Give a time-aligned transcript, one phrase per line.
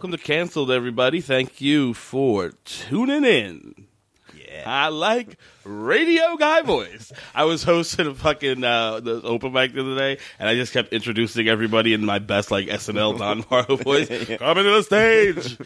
[0.00, 1.20] Welcome to Canceled, everybody.
[1.20, 3.86] Thank you for tuning in.
[4.34, 4.62] Yeah.
[4.64, 7.12] I like radio guy voice.
[7.34, 10.72] I was hosting a fucking uh, the open mic the other day, and I just
[10.72, 14.08] kept introducing everybody in my best like SNL Don Morrow voice.
[14.38, 15.58] Coming to the stage,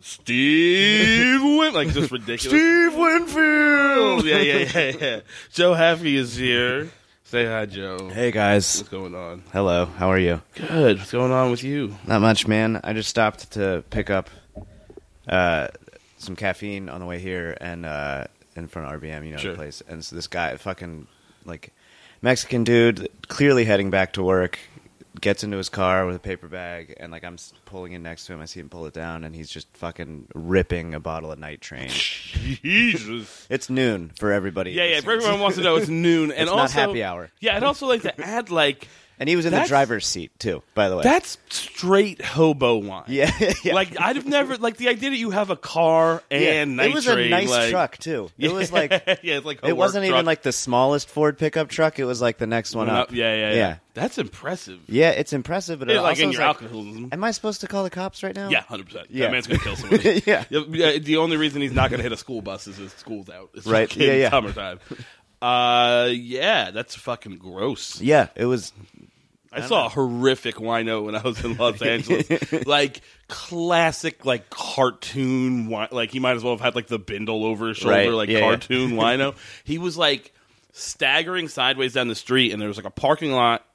[0.00, 2.42] Steve Win, like just ridiculous.
[2.42, 4.24] Steve Winfield.
[4.24, 5.20] yeah, yeah, yeah, yeah.
[5.52, 6.90] Joe Haffey is here.
[7.36, 8.08] Say hi, Joe.
[8.08, 8.78] Hey guys.
[8.78, 9.42] What's going on?
[9.52, 9.84] Hello.
[9.84, 10.40] How are you?
[10.54, 10.96] Good.
[10.96, 11.94] What's going on with you?
[12.06, 12.80] Not much, man.
[12.82, 14.30] I just stopped to pick up
[15.28, 15.68] uh,
[16.16, 19.50] some caffeine on the way here, and uh, in front of RBM, you know Sure.
[19.52, 19.82] the place.
[19.86, 21.08] And so this guy, fucking
[21.44, 21.74] like
[22.22, 24.58] Mexican dude, clearly heading back to work,
[25.20, 28.32] gets into his car with a paper bag, and like I'm pulling in next to
[28.32, 28.40] him.
[28.40, 31.60] I see him pull it down, and he's just fucking ripping a bottle of Night
[31.60, 31.88] Train.
[31.90, 33.46] Jesus.
[33.50, 34.72] it's noon for everybody.
[34.72, 34.96] Yeah, yeah.
[34.96, 35.16] listening.
[35.16, 37.30] Everyone wants to know it's noon, and It's not also happy hour.
[37.40, 40.30] Yeah, I'd also like to add like And he was in the That's- driver's seat
[40.38, 41.02] too, by the way.
[41.02, 43.04] that's straight hobo wine.
[43.08, 43.30] yeah,
[43.64, 43.72] yeah.
[43.74, 46.38] Like I'd have never like the idea that you have a car Yeah.
[46.62, 48.28] and night it was a nice like- truck too.
[48.38, 48.90] It was like
[49.22, 50.26] yeah, it's like a it wasn't even truck.
[50.26, 51.98] like the smallest Ford pickup truck.
[51.98, 53.10] It was like the next one up.
[53.10, 53.76] Yeah, yeah, yeah, yeah.
[53.94, 54.80] That's impressive.
[54.86, 57.08] Yeah, it's impressive, but it Yeah, like also in is your like, alcoholism.
[57.12, 58.50] Am I supposed to call the cops right now?
[58.50, 59.06] Yeah, hundred percent.
[59.10, 59.24] Yeah.
[59.26, 60.22] That man's gonna kill somebody.
[60.26, 60.44] Yeah.
[60.50, 60.98] yeah.
[60.98, 63.48] The only reason he's not gonna hit a school bus is if school's out.
[63.54, 63.88] It's Right.
[63.88, 64.30] fucking Yeah, yeah.
[64.30, 64.78] Summertime.
[65.40, 68.00] Uh, yeah, that's fucking gross.
[68.00, 68.72] Yeah, it was.
[69.56, 72.28] I saw a horrific wino when I was in Los Angeles.
[72.66, 75.68] like classic, like cartoon.
[75.70, 78.28] Like he might as well have had like the bindle over his shoulder, Right, like
[78.28, 78.44] yeah, yeah.
[78.48, 79.34] cartoon wino.
[79.64, 80.32] He was like
[80.72, 83.65] staggering sideways down the street, and there was like a parking lot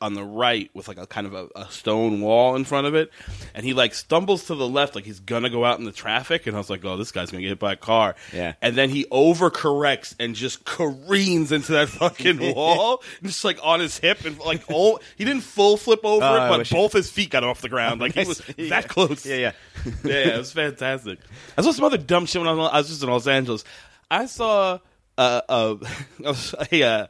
[0.00, 2.94] on the right with like a kind of a, a stone wall in front of
[2.94, 3.10] it
[3.54, 6.46] and he like stumbles to the left like he's gonna go out in the traffic
[6.48, 8.54] and i was like oh this guy's gonna get hit by a car Yeah.
[8.60, 13.96] and then he overcorrects and just careens into that fucking wall, just like on his
[13.98, 17.30] hip, and like oh, he didn't full flip over Oh, it, but both his feet
[17.30, 18.00] got off the ground.
[18.00, 18.68] Like he was Yeah.
[18.70, 19.24] that close.
[19.24, 19.52] Yeah, yeah.
[19.86, 21.18] yeah, yeah, it was fantastic.
[21.56, 23.64] I saw some other dumb shit when I was, I was just in Los Angeles.
[24.10, 24.78] I saw
[25.16, 25.78] uh, a
[26.24, 26.36] a,
[26.72, 27.08] a,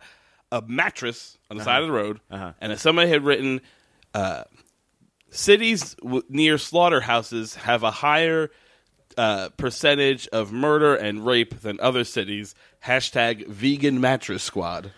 [0.53, 2.53] a mattress on the side of the road, Uh-huh.
[2.61, 3.61] and somebody had written,
[4.15, 4.44] uh,
[5.31, 8.50] "Cities w- near slaughterhouses have a higher."
[9.19, 12.55] Uh, percentage of murder and rape than other cities.
[12.87, 14.93] Hashtag vegan mattress squad.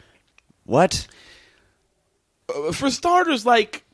[0.64, 1.06] What?
[2.54, 3.84] Uh, for starters, like,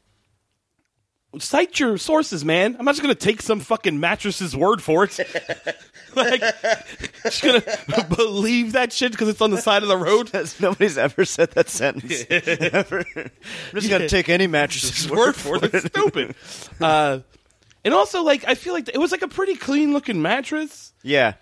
[1.39, 2.77] cite your sources, man.
[2.78, 5.19] I'm not just gonna take some fucking mattress's word for it.
[6.15, 6.41] like,
[7.22, 7.62] just gonna
[8.16, 10.28] believe that shit because it's on the side of the road.
[10.33, 12.25] That's, nobody's ever said that sentence.
[12.31, 13.05] Ever.
[13.17, 13.31] I'm
[13.75, 15.75] just gonna take any mattress's word for it.
[15.75, 16.34] It's stupid.
[16.81, 17.21] Uh,
[17.84, 20.93] and also, like, I feel like it was like a pretty clean looking mattress.
[21.03, 21.34] Yeah,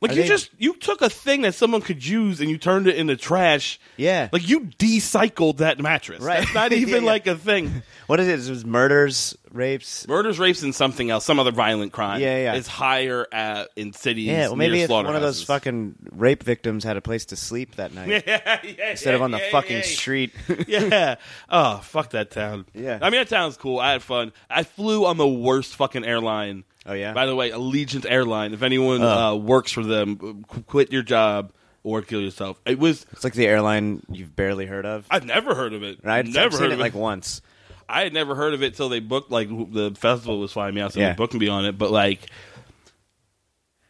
[0.00, 2.56] Like I you think- just you took a thing that someone could use and you
[2.56, 3.80] turned it into trash.
[3.96, 4.28] Yeah.
[4.32, 6.22] Like you decycled that mattress.
[6.22, 6.40] Right.
[6.40, 7.10] That's not Yeah, even yeah.
[7.10, 7.82] like a thing.
[8.06, 8.46] what is it?
[8.48, 10.06] It was murders, rapes.
[10.06, 12.20] Murders, rapes, and something else, some other violent crime.
[12.20, 12.54] Yeah, yeah.
[12.54, 14.26] is higher at, in cities.
[14.28, 15.44] Yeah, well, maybe near if one of those slaughterhouses.
[15.44, 19.32] fucking rape victims had a place to sleep that night yeah, yeah, instead of on
[19.32, 19.82] the yeah, fucking yeah.
[19.82, 20.32] street.
[20.68, 21.16] yeah.
[21.48, 22.66] Oh, fuck that town.
[22.72, 22.98] Yeah.
[23.02, 23.80] I mean, that town's cool.
[23.80, 24.32] I had fun.
[24.48, 26.62] I flew on the worst fucking airline.
[26.88, 27.12] Oh, yeah?
[27.12, 28.54] By the way, Allegiant Airline.
[28.54, 29.08] If anyone Oh.
[29.08, 30.16] uh, works for them,
[30.48, 31.52] qu- quit your job
[31.84, 32.58] or kill yourself.
[32.66, 33.06] It was.
[33.12, 35.06] it's like the airline you've barely heard of.
[35.10, 35.98] I've never heard of it.
[36.02, 36.24] Right?
[36.26, 37.42] Never I've seen heard it of like once.
[37.88, 40.80] I had never heard of it till they booked like the festival was flying me
[40.80, 41.10] out, so Yeah.
[41.10, 41.78] they booked me on it.
[41.78, 42.20] But like,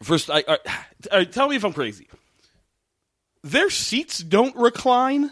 [0.03, 0.59] first, I, I,
[1.13, 2.09] I- tell me if I'm crazy.
[3.43, 5.31] Their seats don't recline,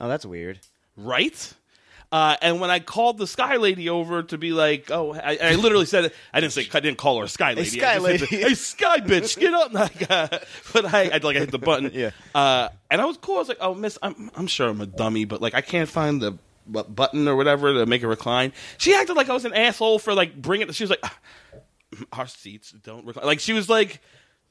[0.00, 0.60] Oh, that's weird.
[0.96, 1.52] right?
[2.10, 5.54] Uh, and when I called the Sky Lady over to be like, oh, I, I
[5.56, 6.14] literally said it.
[6.32, 7.68] I didn't say I didn't call her a Sky Lady.
[7.68, 8.26] Sky I said Lady.
[8.26, 9.72] hey, Sky bitch, get up!
[9.78, 10.28] Like, uh,
[10.72, 11.90] but I, I like I hit the button.
[11.92, 12.10] Yeah.
[12.34, 13.36] Uh, and I was cool.
[13.36, 15.88] I was like, oh, Miss, I'm, I'm sure I'm a dummy, but like I can't
[15.88, 18.52] find the button or whatever to make it recline.
[18.78, 20.70] She acted like I was an asshole for like bringing.
[20.72, 21.18] She was like, "Ah,
[22.14, 23.26] our seats don't recline.
[23.26, 24.00] Like she was like.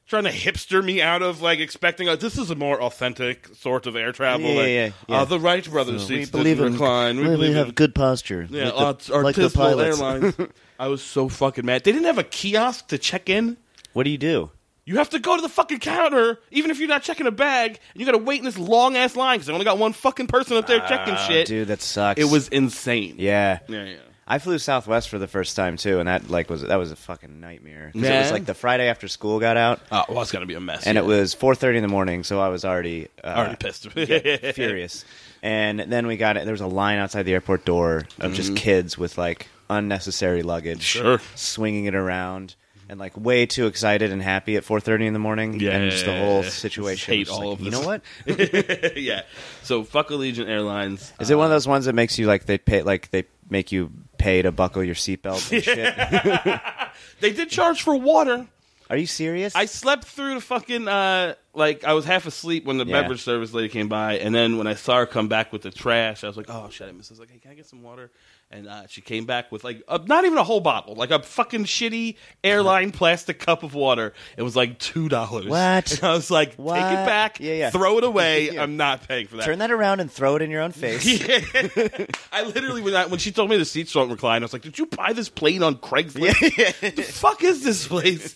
[0.08, 3.86] Trying to hipster me out of like expecting like, this is a more authentic sort
[3.86, 4.48] of air travel.
[4.48, 5.20] Yeah, like, yeah, yeah.
[5.20, 7.16] Uh, the Wright brothers we seats believe didn't in recline.
[7.18, 8.46] We we believe have in good posture.
[8.48, 10.00] yeah, like the, like the pilots.
[10.00, 10.34] airlines.
[10.78, 11.84] I was so fucking mad.
[11.84, 13.58] They didn't have a kiosk to check in.
[13.92, 14.50] What do you do?
[14.86, 17.78] You have to go to the fucking counter, even if you're not checking a bag,
[17.92, 19.92] and you got to wait in this long ass line because they only got one
[19.92, 21.46] fucking person up there checking Ah, shit.
[21.46, 22.18] dude, that sucks.
[22.18, 23.16] It was insane.
[23.18, 23.58] Yeah.
[23.68, 23.96] yeah, yeah.
[24.30, 26.96] I flew Southwest for the first time too, and that like was that was a
[26.96, 27.90] fucking nightmare.
[27.94, 30.54] 'Cause It was like the Friday after school got out, Oh, well, it's gonna be
[30.54, 30.86] a mess.
[30.86, 31.02] and yeah.
[31.02, 33.88] it was 4:30 in the morning, so I was already uh, already pissed.
[34.54, 35.04] furious.
[35.42, 36.44] And then we got it.
[36.44, 40.94] There was a line outside the airport door of just kids with like unnecessary luggage,
[40.94, 41.04] Mm-hmm.
[41.06, 41.20] Sure.
[41.34, 42.54] swinging it around,
[42.90, 45.58] and like way too excited and happy at 4:30 in the morning.
[45.60, 47.14] Yeah, and just the whole situation.
[47.14, 48.02] hate was all like, of You know what?
[48.96, 49.22] yeah.
[49.62, 51.12] So fuck Allegiant Airlines.
[51.20, 53.72] Is it one of those ones that makes you like they pay like they make
[53.72, 56.60] you pay to buckle your seatbelt and shit?
[57.20, 58.46] they did charge for water.
[58.90, 59.54] Are you serious?
[59.54, 63.02] I slept through the fucking uh like I was half asleep when the Yeah.
[63.02, 65.70] beverage service lady came by, and then when I saw her come back with the
[65.70, 67.10] trash, I was like, "Oh shit!" I missed.
[67.10, 68.10] I was like, "Hey, can I get some water?"
[68.50, 71.20] And uh, she came back with like a, not even a whole bottle, like a
[71.22, 74.14] fucking shitty airline plastic cup of water.
[74.38, 75.44] It was like two dollars.
[75.48, 75.92] What?
[75.92, 77.70] And I was like, "Take it back, Yeah, yeah.
[77.70, 78.52] throw it away.
[78.52, 78.62] Yeah.
[78.62, 81.04] I'm not paying for that." Turn that around and throw it in your own face.
[82.32, 84.62] I literally when I, when she told me the seats don't recline, I was like,
[84.62, 86.40] "Did you buy this plane on Craigslist?
[86.56, 86.90] Yeah.
[86.90, 88.34] the fuck is this place?"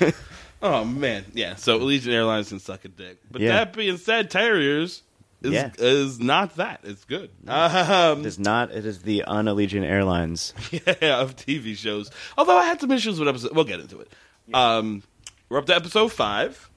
[0.62, 1.54] oh man, yeah.
[1.54, 3.18] So Allegiant Airlines can suck a dick.
[3.30, 3.52] But Yeah.
[3.52, 5.02] that being said, Terriers
[5.42, 5.70] is Yeah.
[5.78, 6.80] is not that.
[6.84, 7.30] It's good.
[7.46, 8.70] Um, It is not.
[8.72, 10.54] It is the un-Allegiant Airlines.
[10.70, 12.10] yeah, of TV shows.
[12.38, 13.52] Although I had some issues with episode.
[13.54, 14.10] We'll get into it.
[14.54, 15.02] Um,
[15.48, 16.70] we're up to episode five.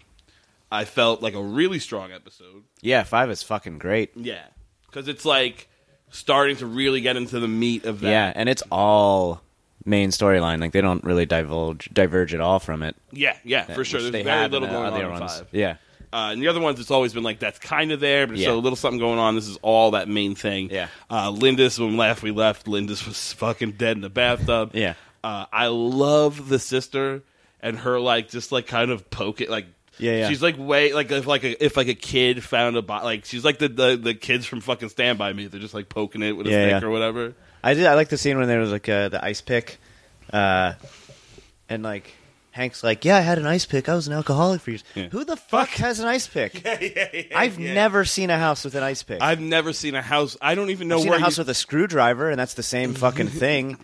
[0.72, 2.64] I felt like a really strong episode.
[2.82, 4.12] Yeah, five is fucking great.
[4.16, 4.44] Yeah,
[4.86, 5.68] because it's like
[6.12, 8.10] starting to really get into the meat of that.
[8.10, 9.42] Yeah, and it's all
[9.86, 10.60] main storyline.
[10.62, 12.96] Like they don't really divulge diverge at all from it.
[13.12, 14.00] Yeah, yeah, for sure.
[14.02, 15.38] There's they very little the going on other in ones.
[15.40, 15.48] five.
[15.52, 15.78] Yeah,
[16.12, 18.42] Uh, and the other ones, it's always been like that's kind of there, but there's
[18.42, 18.48] Yeah.
[18.48, 19.36] still a little something going on.
[19.36, 20.70] This is all that main thing.
[20.72, 20.88] Yeah.
[21.10, 22.66] Uh, Lindus, when we left, we left.
[22.66, 24.72] Lindus was fucking dead in the bathtub.
[24.74, 24.96] Yeah.
[25.24, 27.22] Uh, I love the sister
[27.62, 29.66] and her like just like kind of poke it like.
[30.00, 30.30] Yeah, yeah.
[30.30, 33.26] She's like way like if like a if like a kid found a bo- like
[33.26, 35.48] she's like the, the the kids from fucking Stand by Me.
[35.48, 36.88] They're just like poking it with a Yeah, stick yeah.
[36.88, 37.34] or whatever.
[37.62, 37.86] I did.
[37.86, 39.78] I like the scene when there was like uh, the ice pick,
[40.32, 40.74] uh,
[41.68, 42.14] and like
[42.52, 43.88] Hank's like, "Yeah, I had an ice pick.
[43.88, 44.84] I was an alcoholic for years.
[44.96, 45.10] Yeah.
[45.10, 46.64] Who the fuck has an ice pick?
[46.64, 46.80] yeah,
[47.14, 49.22] yeah, I've never seen a house with an ice pick.
[49.22, 50.36] I've never seen a house.
[50.42, 52.56] I don't even know I've seen where a house you, with a screwdriver, and that's
[52.56, 53.78] the same fucking thing.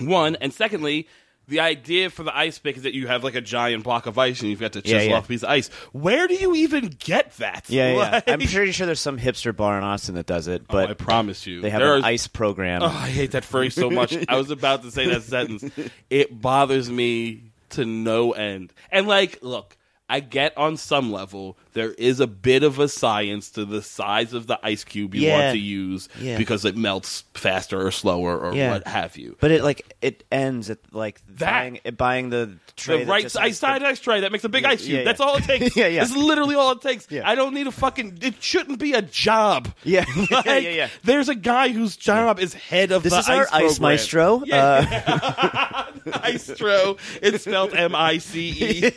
[0.00, 1.08] One and secondly,
[1.46, 4.16] the idea for the ice pick is that you have like a giant block of
[4.16, 5.68] ice and you've got to chisel off a piece of ice.
[5.92, 7.68] Where do you even get that?
[7.68, 8.20] Yeah, yeah.
[8.32, 10.94] I'm pretty sure there's some hipster bar in Austin that does it, Oh, but I
[10.94, 12.82] promise you, they have an are- ice program.
[12.82, 14.16] Oh, I hate that phrase so much.
[14.28, 15.64] I was about to say that sentence.
[16.08, 18.72] It bothers me to no end.
[18.90, 19.76] And like, look,
[20.08, 24.32] I get on some level there is a bit of a science to the size
[24.32, 25.38] of the ice cube you Yeah.
[25.38, 26.38] want to use Yeah.
[26.38, 28.72] because it melts faster or slower or Yeah.
[28.72, 29.36] what have you.
[29.40, 33.04] But it like it ends at like That- buying it, buying the tray.
[33.04, 35.04] the right just side ice tray that makes a big ice cube.
[35.04, 35.76] That's all it takes.
[35.76, 36.02] Yeah, yeah.
[36.02, 37.06] It's literally all it takes.
[37.12, 38.18] I don't need a fucking.
[38.22, 39.68] It shouldn't be a job.
[39.84, 40.88] Yeah, Like, yeah, yeah.
[41.04, 44.42] There's a guy whose job is head of This the is our ice ice maestro.
[44.46, 45.84] Yeah, Uh,
[46.22, 46.96] Maestro.
[47.22, 48.90] It's spelled M I C E.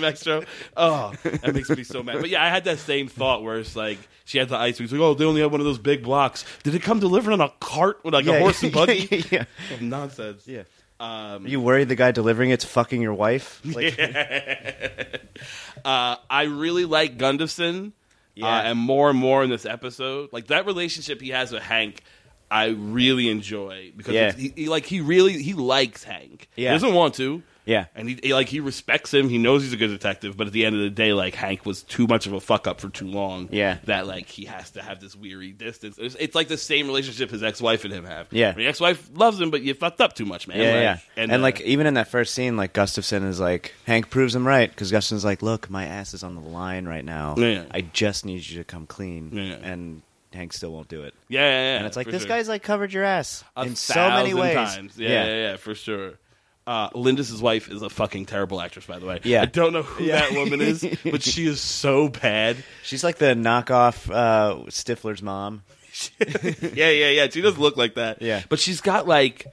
[0.00, 0.42] Maestro.
[0.76, 2.20] Oh, that makes me so mad.
[2.20, 4.78] But yeah, I had that same thought where it's like she had the ice.
[4.78, 6.44] He's like, oh, they only have one of those big blocks.
[6.62, 9.24] Did it come delivered on a cart with like yeah, a horse and buggy?
[9.30, 9.76] Yeah, yeah.
[9.80, 10.46] Nonsense.
[10.46, 10.62] yeah.
[11.00, 13.60] Um, Are you worried the guy delivering it's fucking your wife?
[13.64, 13.98] Like,
[15.84, 17.92] uh, I really like Gustafson,
[18.34, 18.46] Yeah.
[18.46, 22.02] uh, and more and more in this episode, like that relationship he has with Hank,
[22.50, 24.32] I really enjoy because Yeah.
[24.32, 26.48] he, he like he really he likes Hank.
[26.56, 26.70] Yeah.
[26.70, 27.42] He doesn't want to.
[27.68, 27.84] Yeah.
[27.94, 29.28] and he, he like he respects him.
[29.28, 31.66] He knows he's a good detective, but at the end of the day, like Hank
[31.66, 33.48] was too much of a fuck up for too long.
[33.52, 33.78] Yeah.
[33.84, 35.98] that like he has to have this weary distance.
[35.98, 38.26] It's, it's like the same relationship his ex wife and him have.
[38.32, 38.52] Yeah.
[38.52, 40.58] the ex wife loves him, but you fucked up too much, man.
[40.58, 40.98] yeah, Like, yeah.
[41.22, 44.46] And, uh, like even in that first scene, like Gustafson is like Hank proves him
[44.46, 47.34] right because Gustafson's like, "Look, my ass is on the line right now.
[47.36, 47.64] Yeah, yeah.
[47.70, 49.56] I just need you to come clean." Yeah.
[49.62, 50.00] And
[50.32, 51.14] Hank still won't do it.
[51.28, 52.28] yeah, yeah, yeah, And it's like this sure.
[52.28, 54.54] guy's like covered your ass a in so many ways.
[54.54, 54.98] Times.
[54.98, 56.14] Yeah, yeah, yeah, for sure.
[56.68, 59.20] Uh, Lindus's wife is a fucking terrible actress, by the way.
[59.24, 59.40] Yeah.
[59.42, 60.20] I don't know who Yeah.
[60.20, 62.58] that woman is, but she is so bad.
[62.82, 65.62] She's like the knockoff uh, Stifler's mom.
[66.20, 67.28] yeah, yeah, yeah.
[67.30, 68.20] She does look like that.
[68.20, 68.42] Yeah.
[68.50, 69.46] but she's got like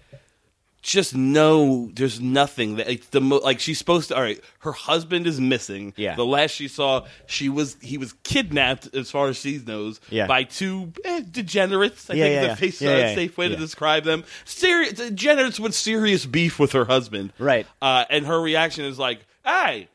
[0.91, 1.89] just no.
[1.93, 4.15] There's nothing that it's the mo- like she's supposed to.
[4.15, 5.93] All right, her husband is missing.
[5.97, 6.15] Yeah.
[6.15, 10.27] the last she saw, she was he was kidnapped, as far as she knows, Yeah.
[10.27, 12.09] by two eh, degenerates.
[12.09, 14.23] I Yeah, think yeah, a face, Yeah, uh, yeah, safe way to describe them.
[14.45, 17.33] Serious degenerates with serious beef with her husband.
[17.39, 17.65] Right.
[17.81, 19.89] Uh, and her reaction is like, "Hey,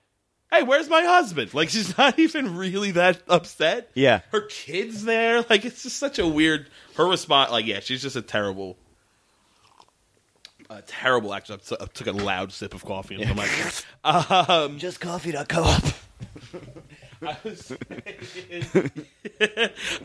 [0.52, 3.90] hey, where's my husband?" Like she's not even really that upset.
[3.94, 4.20] Yeah.
[4.32, 5.44] her kids there.
[5.48, 6.68] Like it's just such a weird.
[6.96, 8.76] Her response, like, yeah, she's just a terrible,
[10.70, 11.72] a terrible actress.
[11.72, 13.50] I took a loud sip of coffee and I'm like,
[14.50, 15.52] um, Just coffee.coop.
[17.22, 17.72] I was-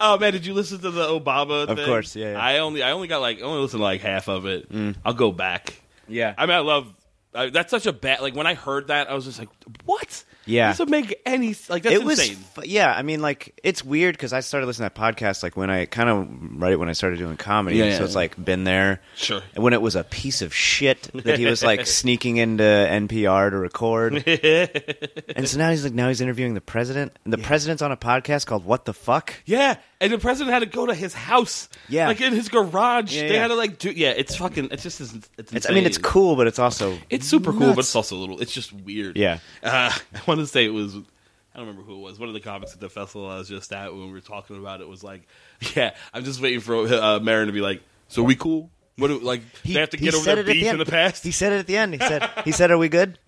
[0.02, 1.68] oh man, did you listen to the Obama?
[1.68, 1.86] Of thing?
[1.86, 2.40] course, yeah, yeah.
[2.40, 4.68] I only, I only got like, I only listened to like half of it.
[5.06, 5.82] I'll go back.
[6.08, 6.34] Yeah.
[6.38, 6.94] I mean, I love.
[7.34, 8.22] I, that's such a bad.
[8.22, 9.50] Like when I heard that, I was just like,
[9.86, 10.24] "What?
[10.46, 10.70] Yeah.
[10.70, 12.36] It doesn't make any like that's it was insane.
[12.54, 15.58] fu- yeah i mean like it's weird because i started listening to that podcast like
[15.58, 16.28] when i kind of
[16.62, 18.20] right when i started doing comedy Yeah, yeah, so it's yeah.
[18.20, 19.42] like been there Sure.
[19.56, 23.50] and when it was a piece of shit that he was like sneaking into npr
[23.50, 24.24] to record
[25.36, 27.98] and so now he's like now he's interviewing the president and the president's on a
[27.98, 31.70] podcast called what the fuck Yeah, and the president had to go to his house.
[31.90, 32.08] Yeah.
[32.08, 33.16] like in his garage.
[33.16, 33.42] Yeah, they yeah.
[33.42, 33.92] had to like do.
[33.92, 34.70] Yeah, it's fucking.
[34.72, 35.00] It's just.
[35.02, 35.14] It's.
[35.38, 38.16] it's, it's, i mean it's cool but it's also It's super cool, but it's also
[38.16, 38.42] a little.
[38.42, 39.18] It's just weird.
[39.18, 39.40] Yeah.
[39.64, 40.96] Uh, I want to say it was.
[40.96, 42.20] I don't remember who it was.
[42.20, 44.58] One of the comics at the festival I was just at when we were talking
[44.58, 45.28] about it was like,
[45.76, 48.70] "Yeah, I'm just waiting for uh, Maron to be like, so we cool?
[48.98, 51.24] What do, like He- they have to get over their beef the in the past?
[51.24, 51.94] He said it at the end.
[51.94, 53.18] He said, "He said, are we good?"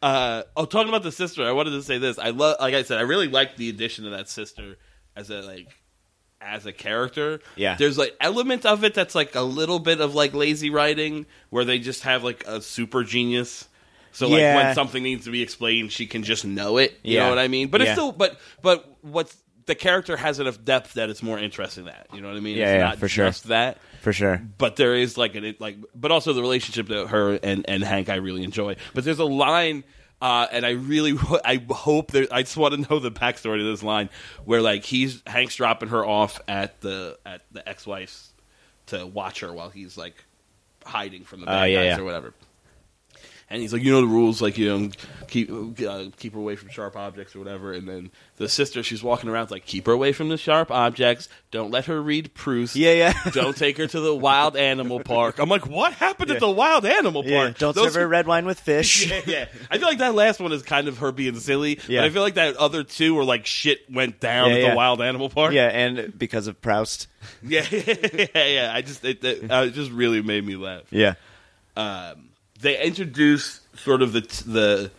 [0.00, 2.18] Uh, oh, talking about the sister, I wanted to say this.
[2.18, 4.76] I love, like I said, I really like the addition of that sister
[5.16, 5.74] as a like
[6.40, 7.40] as a character.
[7.56, 7.74] Yeah.
[7.76, 11.64] there's like element of it that's like a little bit of like lazy writing, where
[11.64, 13.68] they just have like a super genius.
[14.12, 14.56] So like Yeah.
[14.56, 16.98] when something needs to be explained, she can just know it.
[17.02, 17.24] You Yeah.
[17.24, 17.68] know what I mean?
[17.68, 19.36] But it's still, but but what's
[19.66, 21.84] the character has enough depth that it's more interesting.
[21.84, 22.56] That you know what I mean?
[22.56, 23.30] Yeah, it's yeah, not for sure.
[23.46, 24.40] that For sure.
[24.56, 27.84] but there is like an it, like but also the relationship that her and and
[27.84, 28.76] Hank I really enjoy.
[28.94, 29.84] But there's a line
[30.22, 31.12] uh, and I really
[31.44, 34.08] I hope there I just want to know the backstory to this line
[34.46, 38.32] where like he's Hank's dropping her off at the at the ex-wife's
[38.86, 40.24] to watch her while he's like
[40.84, 42.02] hiding from the bad Oh, yeah, guys yeah.
[42.02, 42.32] or whatever.
[43.50, 44.90] And he's like, you know the rules, like you know,
[45.26, 47.72] keep uh, keep her away from sharp objects or whatever.
[47.72, 51.30] And then the sister, she's walking around like, keep her away from the sharp objects.
[51.50, 52.76] Don't let her read Proust.
[52.76, 53.12] Yeah, yeah.
[53.32, 55.38] Don't take her to the wild animal park.
[55.38, 57.44] I'm like, what happened at the wild animal Yeah.
[57.44, 57.58] park?
[57.58, 59.10] Don't Those- serve her red wine with fish.
[59.10, 59.44] yeah, yeah.
[59.70, 61.80] I feel like that last one is kind of her being silly.
[61.88, 62.00] Yeah.
[62.02, 64.70] But I feel like that other two were like shit went down Yeah, at yeah.
[64.72, 65.54] the wild animal park.
[65.54, 67.06] Yeah, and because of Proust.
[67.42, 68.72] yeah, yeah, yeah.
[68.74, 70.82] I just it, it, uh, it just really made me laugh.
[70.90, 71.14] Yeah.
[71.76, 72.27] Um,
[72.60, 74.90] they introduce sort of the the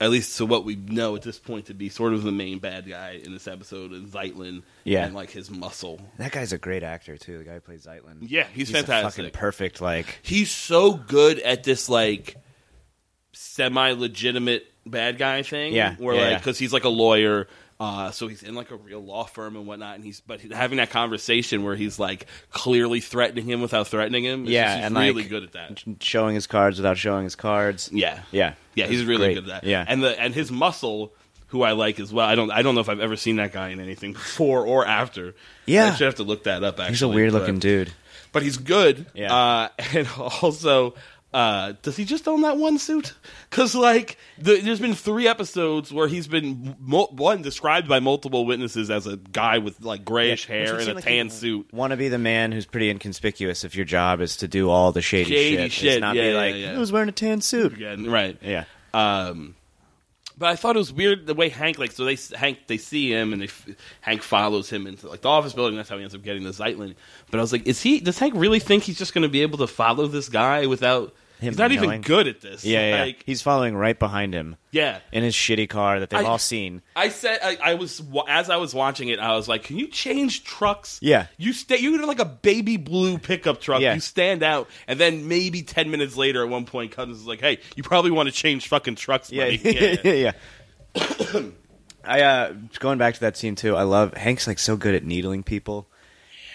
[0.00, 2.58] at least to what we know at this point to be sort of the main
[2.58, 4.62] bad guy in this episode is Zeitlin.
[4.84, 5.04] Yeah.
[5.04, 6.00] and like his muscle.
[6.18, 7.38] That guy's a great actor too.
[7.38, 8.18] The guy who plays Zeitlin.
[8.20, 9.24] Yeah, he's, a fantastic.
[9.24, 9.80] fucking perfect.
[9.80, 12.36] Like, he's so good at this like
[13.32, 15.74] semi legitimate bad guy thing.
[15.74, 16.38] Yeah, where yeah, like yeah.
[16.38, 17.48] because he's like a lawyer.
[17.80, 20.78] Uh, so he's in like a real law firm and whatnot, and he's but having
[20.78, 24.42] that conversation where he's like clearly threatening him without threatening him.
[24.42, 25.84] it's Yeah, just- he's and, really like, good at that.
[26.00, 27.88] showing his cards without showing his cards.
[27.92, 28.54] Yeah, Yeah.
[28.74, 29.34] yeah, he's really Great.
[29.34, 29.64] good at that.
[29.64, 29.84] Yeah.
[29.86, 31.12] and the and his muscle,
[31.48, 32.26] who I like as well.
[32.26, 34.84] I don't I don't know if I've ever seen that guy in anything before or
[34.84, 35.36] after.
[35.64, 35.86] Yeah.
[35.86, 36.80] I should have to look that up.
[36.80, 37.92] Actually, He's a weird looking dude.
[38.32, 39.06] but he's good.
[39.14, 39.32] Yeah.
[39.32, 40.94] Uh, and also,
[41.32, 43.14] uh, does he just own that one suit?
[43.50, 48.46] Because like, the, there's been three episodes where he's been mo- one described by multiple
[48.46, 51.72] witnesses as a guy with like grayish hair and a tan suit.
[51.72, 54.92] Want to be the man who's pretty inconspicuous if your job is to do all
[54.92, 55.72] the shady, Shady shit.
[55.72, 56.74] shit, It's not yeah, be yeah, like, yeah.
[56.74, 57.74] who's wearing a tan suit?
[57.74, 58.38] Again, right?
[58.42, 58.64] Yeah.
[58.94, 59.54] Um,
[60.38, 63.10] but I thought it was weird the way Hank like so they Hank they see
[63.12, 63.48] him and they
[64.00, 65.76] Hank follows him into like the office building.
[65.76, 66.94] That's how he ends up getting the Zeitlin.
[67.30, 68.00] But I was like, is he?
[68.00, 71.14] Does Hank really think he's just going to be able to follow this guy without?
[71.40, 72.64] Him he's not even good at this.
[72.64, 73.02] Yeah, yeah.
[73.04, 74.98] Like, He's following right behind him yeah.
[75.12, 76.82] in his shitty car that they've I- all seen.
[76.96, 79.86] I said I, I was as I was watching it, I was like, "Can you
[79.86, 80.98] change trucks?
[81.00, 81.26] Yeah.
[81.36, 81.78] you stay.
[81.78, 83.80] You're like a baby blue pickup truck.
[83.80, 83.94] Yeah.
[83.94, 87.40] You stand out, and then maybe ten minutes later, at one point, Cousins is like,
[87.40, 89.58] "Hey, you probably want to change fucking trucks, Yeah, buddy."
[90.04, 90.32] yeah,
[90.94, 91.42] yeah.
[92.04, 93.76] I uh going back to that scene too.
[93.76, 95.88] I love Hank's like so good at needling people.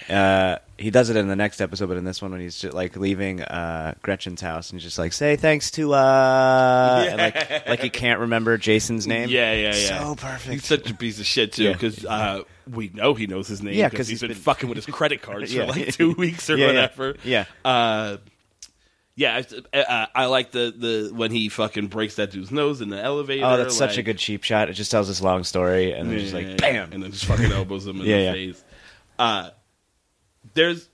[0.09, 2.73] Uh, he does it in the next episode, but in this one, when he's just,
[2.73, 7.67] like leaving uh, Gretchen's house and he's just like, "Say thanks to," uh, and, like
[7.67, 9.29] like he can't remember Jason's name.
[9.29, 9.99] Yeah, yeah, yeah.
[9.99, 10.53] So perfect.
[10.53, 11.73] He's such a piece of shit too, Yeah.
[11.73, 13.75] because uh, we know he knows his name.
[13.75, 15.67] Yeah, 'cause 'cause he's he's been, been- fucking with his credit cards Yeah.
[15.71, 16.71] for like two weeks or Yeah, yeah.
[16.73, 17.15] whatever.
[17.23, 17.45] Yeah.
[17.63, 18.17] Uh,
[19.15, 19.43] yeah,
[19.73, 22.99] I, uh, I like the, the when he fucking breaks that dude's nose in the
[22.99, 23.45] elevator.
[23.45, 24.69] oh, that's such a good cheap shot.
[24.69, 26.93] It just tells this long story, and then Yeah, just like yeah, bam.
[26.93, 28.31] and then just fucking elbows him in Yeah, the yeah.
[28.33, 28.63] face.
[29.19, 29.49] Uh,
[30.53, 30.89] there's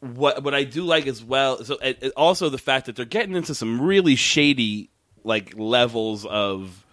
[0.00, 1.62] what what I do like as well.
[1.64, 4.90] So it, it- also the fact that they're getting into some really shady
[5.24, 6.84] like levels of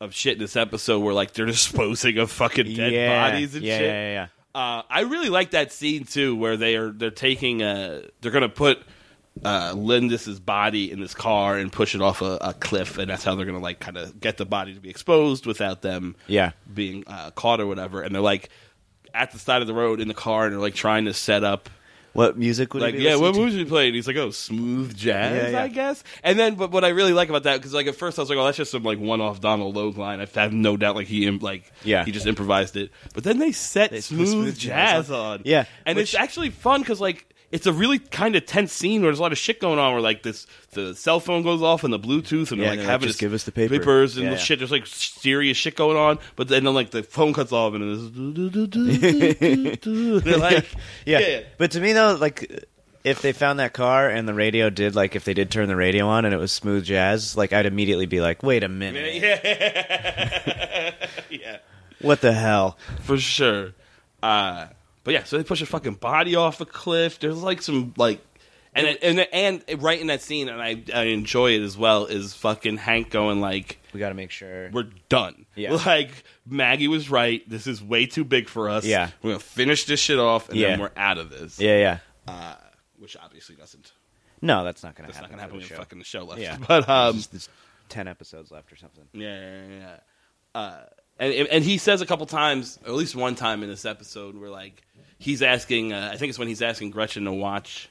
[0.00, 3.64] of shit in this episode where like they're disposing of fucking dead yeah, bodies and
[3.64, 3.86] yeah, shit.
[3.86, 4.26] yeah, yeah, yeah.
[4.54, 8.48] Uh, I really like that scene too, where they are they're taking a they're gonna
[8.48, 8.80] put
[9.44, 13.22] uh, Lindus's body in this car and push it off a, a cliff, and that's
[13.22, 16.52] how they're gonna like kind of get the body to be exposed without them Yeah.
[16.72, 18.02] being uh, caught or whatever.
[18.02, 18.48] And they're like
[19.18, 21.44] at the side of the road in the car, and they're like trying to set
[21.44, 21.68] up.
[22.14, 23.94] What music would Like, be yeah, what listening movies we playing?
[23.94, 25.62] He's like, oh, smooth jazz, Yeah, yeah.
[25.62, 26.02] I guess.
[26.24, 28.30] And then, but what I really like about that, because like at first I was
[28.30, 30.20] like, oh, that's just some like one-off Donald Logue line.
[30.20, 32.04] I have no doubt, like he like Yeah.
[32.04, 32.90] he just improvised it.
[33.14, 36.50] But then they set They smooth, smooth jazz jazz on, Yeah, and which- it's actually
[36.50, 39.38] fun because like it's a really kind of tense scene where there's a lot of
[39.38, 39.92] shit going on.
[39.92, 42.70] Where like this, the cell phone goes off and the Bluetooth, and Yeah, they're like
[42.70, 44.42] and they're like, having "Just give us the paper." papers and Yeah, the yeah.
[44.42, 44.58] shit.
[44.58, 48.02] There's like serious shit going on, but then like the phone cuts off and it's
[50.24, 50.66] they're like,
[51.06, 51.18] yeah.
[51.20, 51.40] yeah.
[51.56, 52.66] But to me though, like
[53.04, 55.76] if they found that car and the radio did like if they did turn the
[55.76, 59.14] radio on and it was smooth jazz, like I'd immediately be like, wait a minute,
[59.22, 60.92] yeah,
[61.30, 61.56] yeah.
[62.00, 62.76] what the hell?
[63.00, 63.72] for sure.
[64.22, 64.66] Uh,
[65.08, 67.18] but yeah, so they push a fucking body off a cliff.
[67.18, 68.20] There's like some like,
[68.74, 72.04] and and and right in that scene, and I I enjoy it as well.
[72.04, 74.68] Is fucking Hank going like, We got to make sure.
[74.70, 75.78] "We're done." Yeah.
[75.86, 76.10] Like
[76.46, 77.40] Maggie was right.
[77.48, 78.84] This is way too big for us.
[78.84, 79.08] Yeah.
[79.22, 80.68] we're gonna finish this shit off, and Yeah.
[80.72, 81.58] then we're out of this.
[81.58, 81.98] Yeah, yeah.
[82.30, 82.56] Uh,
[82.98, 83.92] which obviously doesn't.
[84.42, 85.30] No, that's not gonna That's happen.
[85.30, 85.76] not gonna happen the show.
[85.76, 86.42] fucking the show left.
[86.42, 87.48] Yeah, but um, There's- there's
[87.88, 89.04] ten episodes left or something.
[89.14, 89.96] Yeah, yeah, yeah.
[90.54, 90.80] Uh,
[91.18, 94.36] and and he says a couple times, or at least one time in this episode,
[94.36, 94.82] where like
[95.18, 97.88] he's asking, uh, I think it's when he's asking Gretchen to watch,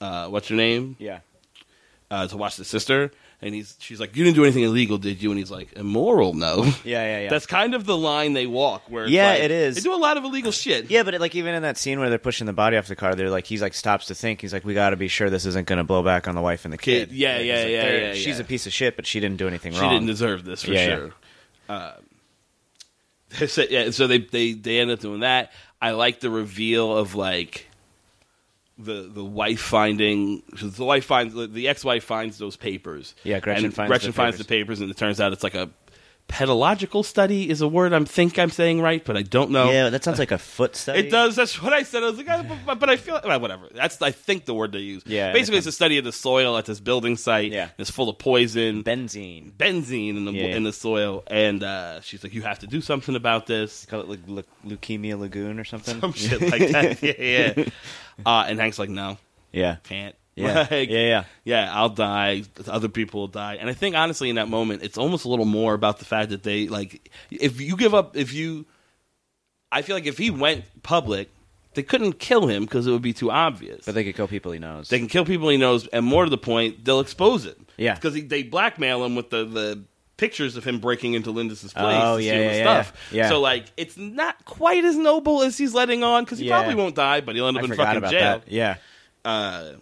[0.00, 1.20] uh, what's her name, Yeah,
[2.10, 3.10] uh, to watch the sister,
[3.42, 5.30] and he's she's like, you didn't do anything illegal, did you?
[5.30, 6.64] And he's like, immoral, no.
[6.64, 7.28] yeah, yeah, yeah.
[7.30, 8.84] That's kind of the line they walk.
[8.88, 9.74] Where Yeah, like- it is.
[9.76, 10.90] They do a lot of illegal shit.
[10.90, 12.96] yeah, but it, like even in that scene where they're pushing the body off the
[12.96, 14.40] car, they're like he's like stops to think.
[14.40, 16.40] He's like, we got to be sure this isn't going to blow back on the
[16.42, 17.10] wife and the kid.
[17.10, 18.44] Kid, yeah, Like, yeah, like, yeah, they're- yeah, She's yeah.
[18.44, 19.90] a piece of shit, but she didn't do anything she wrong.
[19.90, 20.96] She didn't deserve this for Yeah, yeah.
[20.96, 21.94] sure.
[23.46, 25.52] So, yeah, so they they they end up doing that.
[25.80, 27.66] I like the reveal of like
[28.78, 33.14] the the wife finding the wife finds the ex wife finds those papers.
[33.24, 34.46] Yeah, Gretchen and finds Gretchen the finds papers.
[34.46, 35.70] the papers, and it turns out it's like a
[36.32, 39.70] pedological study is a word I'm think I'm saying right, but I don't know.
[39.70, 41.00] Yeah, that sounds like a foot study.
[41.00, 41.36] It does.
[41.36, 42.02] That's what I said.
[42.02, 43.68] I was like, ah, but, but I feel well, whatever.
[43.74, 45.02] That's I think the word they use.
[45.04, 47.52] Yeah, basically, it it's a study of the soil at this building site.
[47.52, 47.68] Yeah.
[47.76, 49.52] it's full of poison Benzene.
[49.52, 50.56] benzene in the Yeah.
[50.56, 54.00] in the soil, and uh, she's like, "You have to do something about this." Call
[54.00, 56.00] it like leu- leukemia lagoon or something.
[56.00, 57.02] Some shit like that.
[57.02, 57.64] Yeah, yeah.
[58.24, 59.18] Uh, and Hank's like, "No,
[59.52, 61.24] yeah, can't." Yeah, Like, yeah, yeah.
[61.44, 62.44] yeah, I'll die.
[62.66, 65.44] Other people will die, and I think honestly, in that moment, it's almost a little
[65.44, 68.64] more about the fact that they like, if you give up, if you,
[69.70, 71.28] I feel like if he went public,
[71.74, 73.84] they couldn't kill him because it would be too obvious.
[73.84, 74.88] But they could kill people he knows.
[74.88, 77.58] They can kill people he knows, and more to the point, they'll expose it.
[77.76, 77.94] Yeah.
[77.94, 79.82] because they blackmail him with the the
[80.18, 82.62] pictures of him breaking into Lindus's place Oh, yeah, yeah, yeah.
[82.82, 83.10] stuff.
[83.10, 83.28] Yeah.
[83.28, 86.94] So like, it's not quite as noble as he's letting on because he probably won't
[86.94, 88.10] die, but he'll end up I in fucking jail.
[88.10, 88.42] that.
[88.46, 88.76] Yeah,
[89.24, 89.72] Uh,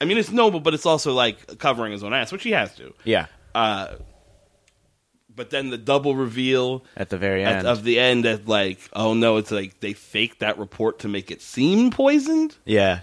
[0.00, 2.74] I mean, it's noble, but it's also like covering his own ass, which he has
[2.76, 2.94] to.
[3.04, 3.26] yeah.
[3.54, 3.96] Uh,
[5.34, 7.66] but then the double reveal At the very at, end.
[7.66, 11.30] of the end, that like, oh no, it's like they faked that report to make
[11.30, 12.56] it seem poisoned.
[12.64, 13.00] yeah.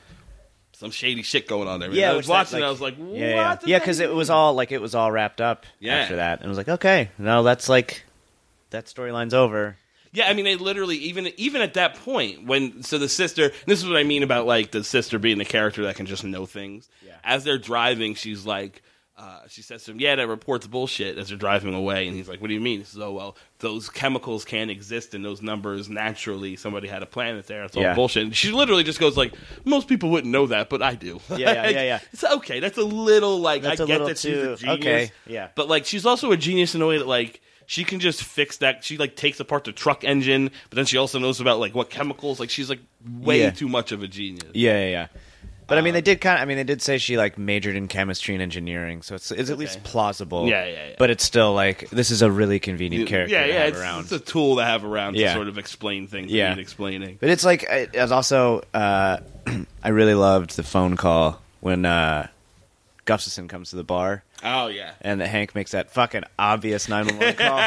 [0.74, 1.90] Some shady shit going on there.
[1.92, 2.60] Yeah, I was watching.
[2.60, 3.18] it, I was like, what?
[3.18, 5.96] Yeah, yeah, does yeah, because it was all like it was all wrapped up Yeah.
[5.96, 8.04] after that, and it was like, okay, no, that's like
[8.70, 9.76] that storyline's over.
[10.14, 13.52] Yeah, I mean, they literally even even at that point when so the sister.
[13.66, 16.24] This is what I mean about like the sister being the character that can just
[16.24, 16.90] know things.
[17.06, 17.14] Yeah.
[17.24, 18.82] As they're driving, she's like,
[19.18, 22.30] uh, she says to him, "Yeah, that report's bullshit." As they're driving away, and he's
[22.30, 25.42] like, "What do you mean?" He says, "Oh well, those chemicals can't exist in those
[25.42, 26.56] numbers naturally.
[26.56, 27.64] Somebody had a planet there.
[27.64, 27.96] It's all Yeah.
[27.96, 29.34] bullshit." And she literally just goes like,
[29.66, 32.00] "Most people wouldn't know that, but I do." Yeah, yeah, yeah, yeah.
[32.14, 32.60] It's okay.
[32.60, 34.78] That's a little like That's I get that she's too- a genius.
[34.80, 35.48] okay, yeah.
[35.56, 38.58] But like she's also a genius in a way that like she can just fix
[38.58, 38.84] that.
[38.84, 41.92] She like takes apart the truck engine, but then she also knows about like what
[41.92, 42.40] chemicals.
[42.40, 42.80] Like she's like
[43.20, 43.52] way Yeah.
[43.52, 44.50] too much of a genius.
[44.56, 45.08] Yeah, yeah, yeah.
[45.68, 46.42] But I mean, they did kind of.
[46.42, 49.50] I mean, they did say she like majored in chemistry and engineering, so it's it's
[49.50, 50.48] at least plausible.
[50.48, 50.96] Yeah, yeah, yeah.
[50.98, 53.60] But it's still like this is a really convenient character yeah, to yeah.
[53.60, 54.00] have It's, around.
[54.04, 56.32] it's a tool to have around to sort of explain things.
[56.32, 56.54] Yeah.
[56.54, 57.18] need explaining.
[57.20, 58.62] But it's like it it was also.
[58.74, 59.18] Uh,
[59.84, 62.28] I really loved the phone call when uh,
[63.08, 64.92] Gustafson comes to the bar Oh yeah.
[65.02, 67.58] and that Hank makes that fucking obvious nine one one call.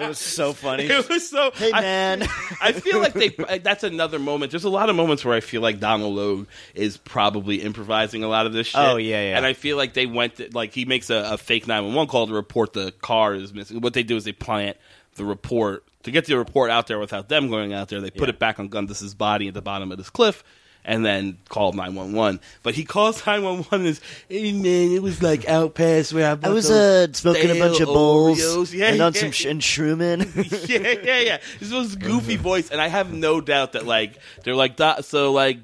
[0.00, 0.84] It was so funny.
[0.84, 1.52] It was so.
[1.54, 2.22] Hey I- man.
[2.60, 3.28] I feel like they.
[3.62, 4.50] That's another moment.
[4.50, 8.28] There's a lot of moments where I feel like Donald Logue is probably improvising a
[8.28, 8.90] lot of this oh, shit.
[8.90, 9.36] Oh, yeah, yeah.
[9.36, 12.26] And I feel like they went to, like he makes a, a fake 911 call
[12.26, 13.80] to report the car is missing.
[13.80, 14.76] What they do is they plant
[15.14, 18.00] the report to get the report out there without them going out there.
[18.00, 18.34] They put Yeah.
[18.34, 20.42] it back on Gundus's body at the bottom of this cliff.
[20.88, 22.40] And then called 911.
[22.62, 26.50] But he calls 911 as, hey man, it was like out past where I I
[26.50, 28.72] was uh, smoking a bunch of bowls Oreos.
[28.72, 29.20] Yeah, and on yeah.
[29.20, 30.68] some sh- and Shroomin.
[30.68, 31.38] yeah, yeah, yeah.
[31.58, 35.58] This was goofy voice, and I have no doubt that like they're like so like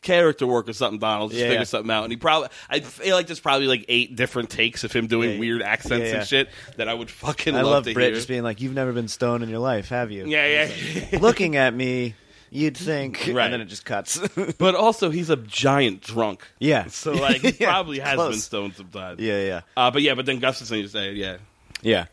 [0.00, 0.98] character work or something.
[1.00, 1.64] Donald just Yeah, figure yeah.
[1.64, 4.92] something out, and he probably I feel like there's probably like eight different takes of
[4.92, 7.94] him doing Yeah, weird accents and shit that I would fucking I love, love to
[7.94, 8.14] Britt hear.
[8.14, 10.68] just being like, "You've never been stoned in your life, have you?" yeah,
[11.10, 11.18] yeah.
[11.18, 12.14] Looking at me,
[12.52, 13.44] you'd think, Right.
[13.44, 14.18] and then it just cuts.
[14.58, 16.46] but also he's a giant drunk.
[16.58, 16.84] yeah.
[16.88, 18.32] So like he Yeah, probably has close.
[18.34, 19.20] been stoned sometimes.
[19.20, 21.38] Yeah, yeah, Uh, but yeah, but then Gustafson you say, yeah.
[21.82, 22.06] yeah.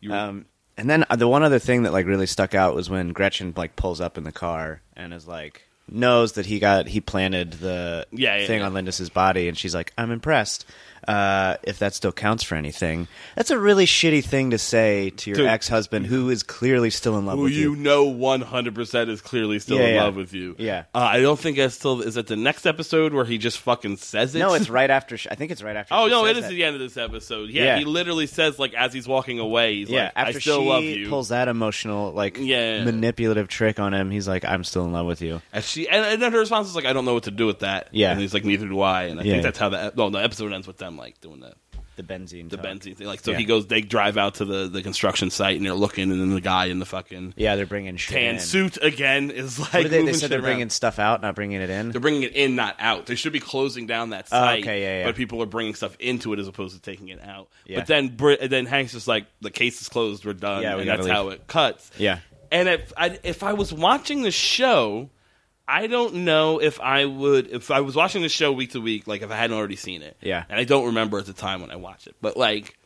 [0.00, 2.90] You, Um, and then uh, the one other thing that like really stuck out was
[2.90, 6.86] when Gretchen like pulls up in the car and is like, knows that he got
[6.88, 8.66] he planted the Yeah, yeah, thing yeah.
[8.66, 10.64] on Lindus's body, and she's like, "I'm impressed."
[11.06, 15.30] Uh, if that still counts for anything, that's a really shitty thing to say to
[15.30, 17.76] your ex husband who is clearly still in love Who with you you.
[17.76, 20.02] know 100% is clearly still Yeah, in yeah.
[20.04, 20.54] love with you.
[20.58, 20.84] Yeah.
[20.94, 22.00] Uh, I don't think it's still.
[22.02, 24.38] Is it the next episode where he just fucking says it?
[24.38, 25.16] No, it's right after.
[25.16, 25.94] She, I think it's right after.
[25.94, 26.50] Oh she no, says it is that.
[26.54, 27.50] the end of this episode.
[27.50, 27.78] Yeah, Yeah.
[27.78, 30.68] he literally says like as he's walking away, he's Yeah, like, after "I still she
[30.68, 32.84] love you." pulls that emotional, like, Yeah.
[32.84, 36.04] manipulative trick on him, he's like, "I'm still in love with you." And she and,
[36.04, 38.12] and then her response is like, "I don't know what to do with that." Yeah.
[38.12, 39.32] and he's like, "Neither do I." And I Yeah.
[39.32, 41.54] think that's how the no the episode ends with them like doing that.
[41.96, 42.50] The benzene.
[42.50, 42.66] the talk.
[42.66, 43.06] benzene thing.
[43.06, 43.36] Like, so Yeah.
[43.38, 46.30] he goes, they drive out to the, the construction site and they're looking, and then
[46.34, 48.40] the guy in the fucking Yeah, they're bringing shit tan in.
[48.40, 50.44] suit again is like, they, they said they're around.
[50.44, 51.92] bringing stuff out, not bringing it in.
[51.92, 53.06] They're bringing it in, not out.
[53.06, 54.64] They should be closing down that Oh, site.
[54.64, 55.04] okay, yeah, yeah.
[55.06, 57.48] But people are bringing stuff into it as opposed to taking it out.
[57.64, 57.78] Yeah.
[57.78, 58.16] But then,
[58.50, 61.12] then Hank's just like, the case is closed, we're done, Yeah, we and that's leave.
[61.14, 61.92] how it cuts.
[61.96, 62.18] Yeah.
[62.50, 65.10] And if I, if I was watching the show,
[65.66, 69.06] I don't know if I would if I was watching the show week to week,
[69.06, 70.16] like if I hadn't already seen it.
[70.20, 70.44] Yeah.
[70.48, 72.14] And I don't remember at the time when I watched it.
[72.20, 72.76] But like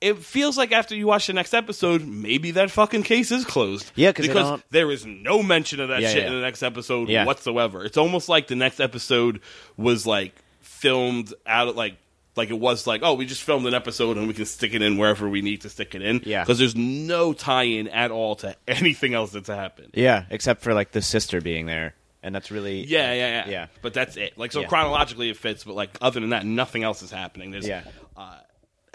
[0.00, 3.90] it feels like after you watch the next episode, maybe that fucking case is closed.
[3.94, 6.28] Yeah, 'cause because there is no mention of that Yeah, shit yeah.
[6.28, 7.24] in the next episode Yeah.
[7.24, 7.84] whatsoever.
[7.84, 9.40] It's almost like the next episode
[9.76, 11.96] was like filmed out of like
[12.36, 14.82] like it was like oh we just filmed an episode and we can stick it
[14.82, 16.42] in wherever we need to stick it in Yeah.
[16.44, 20.92] because there's no tie-in at all to anything else that's happened Yeah, except for like
[20.92, 23.66] the sister being there, and that's really yeah yeah yeah yeah.
[23.82, 24.66] but that's it like so Yeah.
[24.68, 27.82] chronologically it fits but like other than that nothing else is happening there's Yeah.
[28.16, 28.38] uh,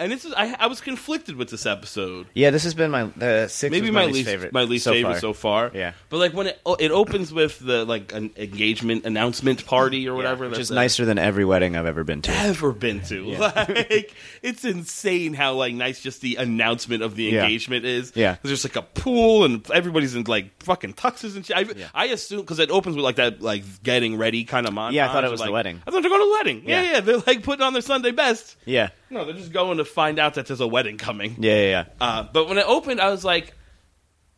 [0.01, 3.05] and this is I, I was conflicted with this episode Yeah, this has been my
[3.15, 3.71] the six.
[3.71, 4.51] maybe my, my, least favorite.
[4.53, 5.19] my least so favorite far.
[5.19, 5.71] so far.
[5.73, 5.93] Yeah.
[6.09, 10.11] but like when it oh, it opens with the like an engagement announcement party or
[10.11, 12.31] Yeah, whatever, which that's is nicer than every wedding I've ever been to.
[12.31, 13.35] ever been to.
[13.41, 17.43] Like it's insane how like nice just the announcement of the Yeah.
[17.43, 18.11] engagement is.
[18.15, 18.37] Yeah.
[18.41, 21.55] there's just like a pool and everybody's in like fucking tuxes and shit.
[21.55, 21.87] I, Yeah.
[21.93, 24.93] I assume because it opens with like that like getting ready kind of montage.
[24.93, 25.81] Yeah, I thought it was like, the wedding.
[25.85, 26.63] I thought they're going to the wedding.
[26.69, 26.81] Yeah.
[26.81, 26.91] Yeah.
[26.93, 28.55] yeah, they're like putting on their Sunday best.
[28.65, 31.36] Yeah, No, they're just going to find out that there's a wedding coming.
[31.39, 31.86] yeah, yeah, yeah.
[31.99, 33.54] Uh, but when it opened, I was like,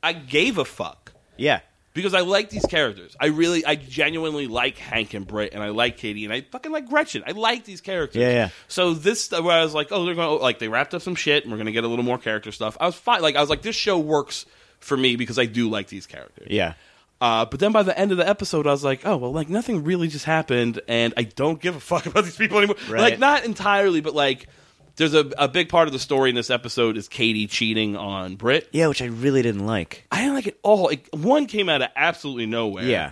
[0.01, 1.61] I gave a fuck yeah.
[1.93, 3.15] because I like these characters.
[3.19, 6.71] I really, I genuinely like Hank and Britt, and I like Katie, and I fucking
[6.71, 7.23] like Gretchen.
[7.25, 8.21] I like these characters.
[8.21, 8.49] Yeah, yeah.
[8.67, 11.15] So this, where I was like, oh, they're going, to like they wrapped up some
[11.15, 12.77] shit, and we're gonna get a little more character stuff.
[12.81, 13.21] I was fine.
[13.21, 14.45] Like I was like, this show works
[14.79, 16.47] for me because I do like these characters.
[16.51, 16.73] Yeah.
[17.21, 19.47] Uh, but then by the end of the episode, I was like, oh well, like
[19.47, 22.75] nothing really just happened, and I don't give a fuck about these people anymore.
[22.89, 22.99] Right.
[22.99, 24.47] Like not entirely, but like.
[24.95, 28.35] There's a, a big part of the story in this episode is Katie cheating on
[28.35, 28.69] Britt.
[28.71, 30.05] Yeah, which I really didn't like.
[30.11, 30.89] I didn't like it all.
[30.89, 32.83] It, one came out of absolutely nowhere.
[32.85, 33.11] Yeah.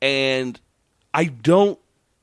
[0.00, 0.58] and
[1.12, 1.78] I don't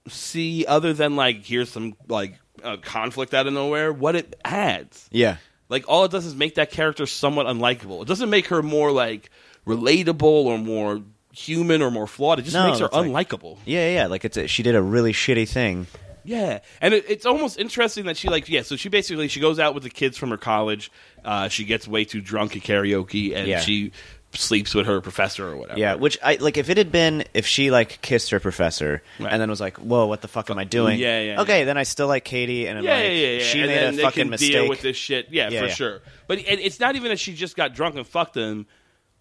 [0.07, 5.07] see other than like here's some like uh, conflict out of nowhere what it adds.
[5.11, 5.37] Yeah.
[5.69, 8.03] Like all it does is make that character somewhat unlikable.
[8.03, 9.29] It doesn't make her more like
[9.65, 11.01] relatable or more
[11.33, 12.39] human or more flawed.
[12.39, 13.57] It just No, makes her it's like- unlikable.
[13.65, 14.07] Yeah, yeah.
[14.07, 15.87] Like it's a, she did a really shitty thing.
[16.25, 18.61] Yeah, and it, it's almost interesting that she like yeah.
[18.61, 20.91] So she basically she goes out with the kids from her college.
[21.25, 23.59] Uh, she gets way too drunk at karaoke, and Yeah.
[23.59, 23.91] she
[24.35, 25.79] sleeps with her professor or whatever.
[25.79, 26.57] Yeah, which I like.
[26.57, 29.31] If it had been if she like kissed her professor Right.
[29.31, 31.77] and then was like, "Whoa, what the fuck am I doing?" Yeah, yeah, Okay, then
[31.77, 33.43] I still like Katie, and I'm yeah, like, yeah, yeah, yeah.
[33.43, 34.51] she and made then a they fucking can mistake.
[34.53, 35.27] deal with this shit.
[35.29, 35.73] Yeah, Yeah, for yeah.
[35.73, 36.01] sure.
[36.27, 38.65] But it, it's not even that she just got drunk and fucked him.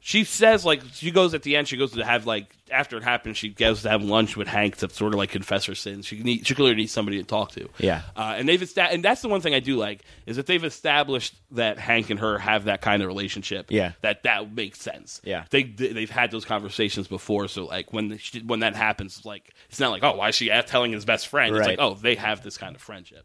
[0.04, 1.68] She says like she goes at the end.
[1.68, 3.36] She goes to have like after it happens.
[3.36, 6.06] She goes to have lunch with Hank to sort of like confess her sins.
[6.06, 7.68] She need, she clearly needs somebody to talk to.
[7.78, 8.02] Yeah.
[8.16, 10.64] uh, and they've esta- and that's the one thing I do like is that they've
[10.64, 13.66] established that Hank and her have that kind of relationship.
[13.70, 13.92] Yeah.
[14.00, 15.20] that that makes sense.
[15.22, 15.44] Yeah.
[15.50, 17.46] they they've had those conversations before.
[17.46, 20.48] So like when she, when that happens, like it's not like oh why is she
[20.66, 21.54] telling his best friend?
[21.54, 23.24] It's like oh they have this kind of friendship.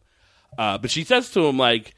[0.57, 1.95] Uh, but she says to him like,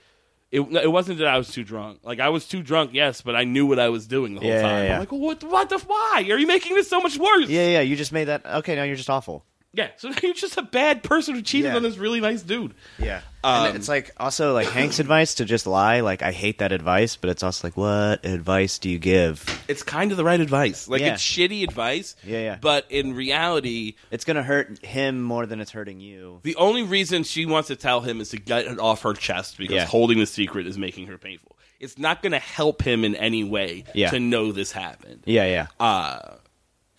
[0.52, 2.00] it, it wasn't that I was too drunk.
[2.04, 4.50] Like I was too drunk, yes, but I knew what I was doing the whole
[4.50, 4.72] Yeah, time.
[4.78, 4.94] yeah, yeah.
[4.96, 5.44] I'm like, well, what?
[5.44, 5.78] What the?
[5.80, 7.48] Why are you making this so much worse?
[7.50, 7.82] Yeah, yeah.
[7.82, 8.46] You just made that.
[8.46, 9.46] Okay, now you're just awful.
[9.72, 11.76] Yeah, So you're just a bad person who cheated Yeah.
[11.76, 12.74] on this really nice dude.
[12.98, 13.22] Yeah.
[13.44, 16.00] Um, and it's like also like Hank's advice to just lie.
[16.00, 19.46] Like I hate that advice, but it's also like, what advice do you give?
[19.68, 20.88] It's kind of the right advice.
[20.88, 21.14] Like Yeah.
[21.14, 22.16] it's shitty advice.
[22.24, 22.58] Yeah, yeah.
[22.60, 26.40] But in reality, It's gonna hurt him more than it's hurting you.
[26.44, 29.58] the only reason she wants to tell him is to get it off her chest
[29.60, 29.86] because Yeah.
[29.86, 31.56] holding the secret is making her painful.
[31.80, 34.10] It's not going to help him in any way Yeah.
[34.10, 35.22] to know this happened.
[35.26, 35.68] Yeah, yeah.
[35.80, 36.34] Uh,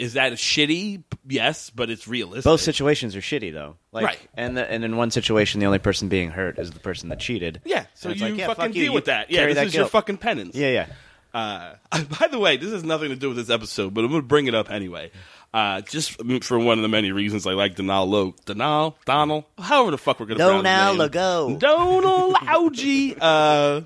[0.01, 1.05] is that shitty?
[1.29, 2.45] Yes, but it's realistic.
[2.45, 3.77] Both situations are shitty though.
[3.93, 4.19] Like, Right.
[4.35, 7.21] And the, and in one situation, the only person being hurt is the person that
[7.21, 7.61] cheated.
[7.65, 9.31] Yeah, so you like, yeah, fucking fuck you, deal you with that.
[9.31, 10.57] Yeah, this that is your fucking penance.
[10.57, 10.87] Yeah, yeah.
[11.33, 11.75] Uh,
[12.21, 14.27] by the way, this has nothing to do with this episode, but I'm going to
[14.27, 15.11] bring it up anyway.
[15.53, 16.13] Uh, just
[16.45, 18.37] for one of the many reasons I like Donal Logue.
[18.45, 18.97] Donal?
[19.05, 19.45] Donald?
[19.59, 21.15] However the fuck we're going to pronounce Donal his
[21.49, 21.59] name.
[21.59, 23.17] Donal Laugy.
[23.21, 23.83] Uh,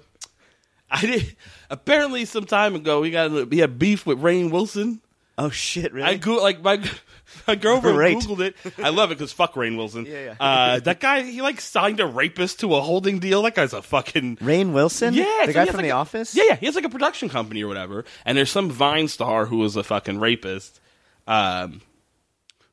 [0.91, 1.37] I did,
[1.71, 5.01] apparently some time ago he got he had beef with Rainn Wilson.
[5.37, 5.93] Oh shit!
[5.93, 6.07] Really?
[6.07, 6.77] I go like my
[7.49, 8.19] My girlfriend Great.
[8.19, 8.55] googled it.
[8.79, 10.07] I love it because fuck Rainn Wilson.
[10.07, 10.35] Yeah, yeah.
[10.39, 13.43] Uh, that guy, he like signed a rapist to a holding deal.
[13.43, 15.15] That guy's a fucking Rainn Wilson?
[15.15, 16.37] yeah, the so guy from like The a- Office.
[16.37, 18.05] Yeah, yeah, he has like a production company or whatever.
[18.25, 20.79] And there's some Vine star who was a fucking rapist.
[21.27, 21.81] Um,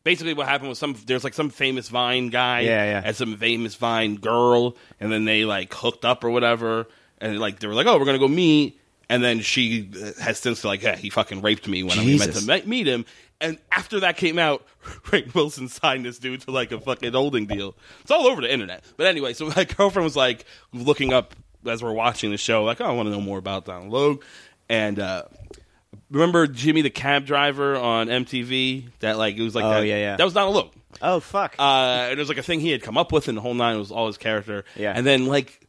[0.04, 3.02] basically, what happened was some there's like some famous Vine guy, Yeah, yeah.
[3.04, 6.88] and some famous Vine girl, and then they like hooked up or whatever,
[7.20, 8.80] and like they were like, oh, we're gonna go meet.
[9.12, 12.34] And then she uh, has since like, yeah, he fucking raped me when we meant
[12.34, 13.06] to me- meet him.
[13.42, 14.66] And after that came out,
[15.06, 17.76] Rainn Wilson signed this dude to like a fucking holding deal.
[18.02, 18.84] It's all over the internet.
[18.96, 22.80] But anyway, so my girlfriend was like looking up as we're watching the show, like,
[22.80, 24.24] oh, I want to know more about Donald Logue.
[24.70, 25.24] And uh,
[26.10, 28.86] remember Jimmy the cab driver on MTV?
[29.00, 30.16] That like it was like Oh, that, yeah, yeah.
[30.16, 30.72] That was Donald Logue.
[31.02, 31.56] Oh fuck.
[31.60, 33.54] Uh, and it was like a thing he had come up with, and the whole
[33.54, 34.64] nine was all his character.
[34.76, 34.94] Yeah.
[34.96, 35.68] And then like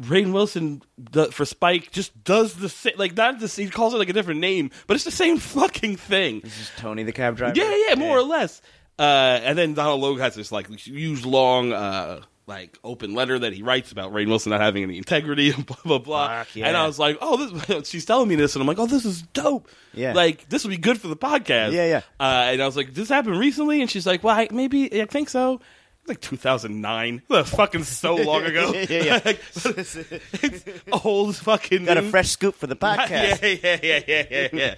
[0.00, 0.82] Rainn Wilson
[1.30, 2.94] for Spike just does the same.
[2.96, 5.96] Like not the he calls it like a different name, but it's the same fucking
[5.96, 6.40] thing.
[6.40, 7.54] this is Tony the cab driver.
[7.56, 8.60] Yeah, yeah, more or less.
[8.98, 13.52] Uh, and then Donald Logue has this like huge long uh, like open letter that
[13.52, 16.28] he writes about Rainn Wilson not having any integrity and blah blah blah.
[16.28, 16.68] Fuck, yeah.
[16.68, 19.04] And I was like, oh, this, she's telling me this, and I'm like, oh, this
[19.04, 19.68] is dope.
[19.94, 20.12] Yeah.
[20.12, 21.72] like this would be good for the podcast.
[21.72, 22.00] Yeah, yeah.
[22.20, 25.06] Uh, and I was like, this happened recently, and she's like, well, I, maybe I
[25.06, 25.60] think so.
[26.08, 28.72] Like 2009, That's fucking so long ago.
[28.72, 29.20] Yeah, yeah.
[29.24, 30.64] Like, it's
[31.04, 31.84] old fucking.
[31.84, 33.42] Got a fresh scoop for the podcast.
[33.42, 34.74] Yeah, yeah, yeah, yeah, yeah, yeah.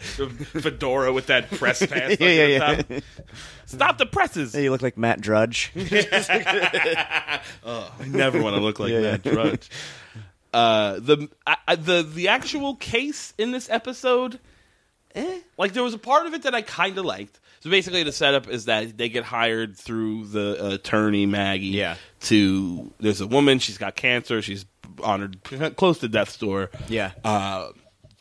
[0.60, 2.16] Fedora with that press pass.
[2.18, 3.00] Yeah, yeah, yeah.
[3.66, 4.54] Stop the presses.
[4.54, 5.70] Hey, you look like Matt Drudge.
[5.76, 7.40] I
[8.06, 9.32] never want to look like Yeah, Matt yeah.
[9.32, 9.70] Drudge.
[10.52, 14.40] Uh, the I- the the actual case in this episode,
[15.14, 15.40] eh.
[15.58, 17.38] Like there was a part of it that I kind of liked.
[17.68, 21.66] So basically, the setup is that they get hired through the attorney Maggie.
[21.66, 21.96] Yeah.
[22.20, 23.59] To there's a woman.
[23.59, 24.40] She's got cancer.
[24.40, 24.64] She's
[25.02, 26.70] on her close to death's door.
[26.88, 27.12] Yeah.
[27.22, 27.72] Uh,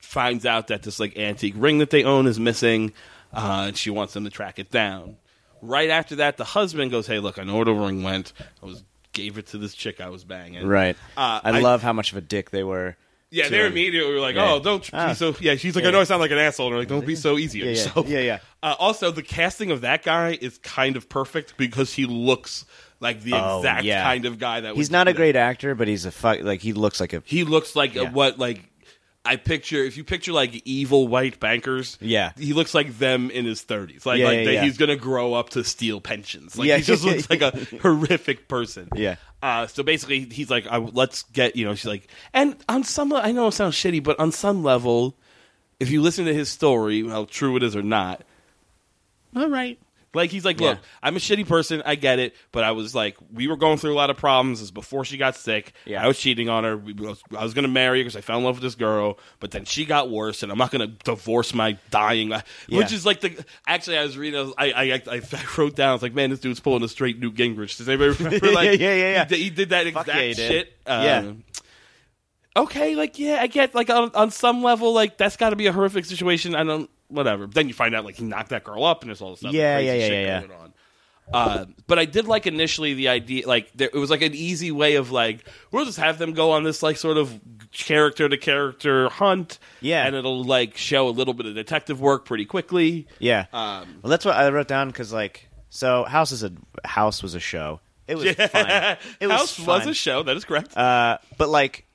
[0.02, 2.92] finds out that this like antique ring that they own is missing,
[3.34, 5.16] uh, and she wants them to track it down.
[5.62, 8.34] Right after that, the husband goes, "Hey, look, I know where the ring went.
[8.62, 8.84] I was
[9.14, 10.98] gave it to this chick I was banging." right.
[11.16, 12.98] Uh, I, I- love how much of a dick they were.
[13.30, 13.74] Yeah, they're him.
[13.74, 14.54] immediately like, Yeah.
[14.54, 15.10] "Oh, don't Ah.
[15.10, 15.84] be so." Yeah, she's like.
[15.86, 17.68] "I know I sound like an asshole." And they're like, "Don't be so easy on
[17.68, 17.78] Yeah, yeah.
[17.84, 18.40] yourself." Yeah, yeah.
[18.64, 22.66] Uh, also, the casting of that guy is kind of perfect because he looks
[23.00, 24.02] like the Oh, exact yeah.
[24.04, 25.18] kind of guy that He's would not do a that.
[25.18, 26.40] great actor, but he's a fuck.
[26.42, 27.22] Like he looks like a.
[27.26, 28.12] He looks like a, Yeah.
[28.12, 28.62] what like
[29.28, 29.84] I picture.
[29.84, 32.32] If you picture like evil white bankers, Yeah.
[32.38, 34.06] he looks like them in his thirties.
[34.06, 34.64] Like Yeah, like yeah, that yeah.
[34.64, 36.58] he's gonna grow up to steal pensions.
[36.58, 38.90] Like Yeah, he just looks like a horrific person.
[38.96, 39.16] Yeah.
[39.44, 43.14] Uh, so basically, he's like, I, "Let's get you know." She's like, and on some,
[43.14, 45.16] I know it sounds shitty, but on some level,
[45.80, 48.24] if you listen to his story, how true it is or not,
[49.36, 49.78] all right.
[50.18, 50.84] Like he's like, look, Yeah.
[51.02, 51.82] I'm a shitty person.
[51.86, 54.60] I get it, but I was like, we were going through a lot of problems.
[54.60, 55.74] This before she got sick.
[55.86, 56.04] Yeah.
[56.04, 56.76] I was cheating on her.
[56.76, 58.64] We, I was, I was going to marry her because I fell in love with
[58.64, 62.30] this girl, but then she got worse, and I'm not going to divorce my dying.
[62.32, 62.84] Which Yeah.
[62.86, 63.46] is like the.
[63.66, 64.40] Actually, I was reading.
[64.40, 65.22] I, was, I, I, I,
[65.58, 65.94] wrote down.
[65.94, 67.78] It's like, man, this dude's pulling a straight Newt Gingrich.
[67.78, 68.52] Does anybody remember?
[68.52, 69.24] Like, Yeah, yeah, yeah.
[69.24, 70.74] He did, he did that exact yeah, shit.
[70.88, 71.18] Yeah.
[71.20, 71.44] Um,
[72.56, 75.68] okay, like yeah, I get like on, on some level, like that's got to be
[75.68, 76.56] a horrific situation.
[76.56, 77.48] I don't, whatever.
[77.48, 79.54] Then you find out like he knocked that girl up, and there's all this stuff.
[79.54, 80.68] Yeah, yeah, yeah, yeah, yeah.
[81.34, 84.72] Uh, but I did like initially the idea, like there, it was like an easy
[84.72, 87.38] way of like we'll just have them go on this like sort of
[87.74, 90.08] character to character hunt, Yeah.
[90.08, 93.08] and it'll like show a little bit of detective work pretty quickly.
[93.20, 93.48] Yeah.
[93.52, 96.54] Um, well, that's what I wrote down because like, so House is a
[96.86, 97.82] House was a show.
[98.08, 98.98] It was fun.
[99.20, 100.24] It was House was a show.
[100.24, 100.78] That is correct.
[100.78, 101.86] Uh, but like,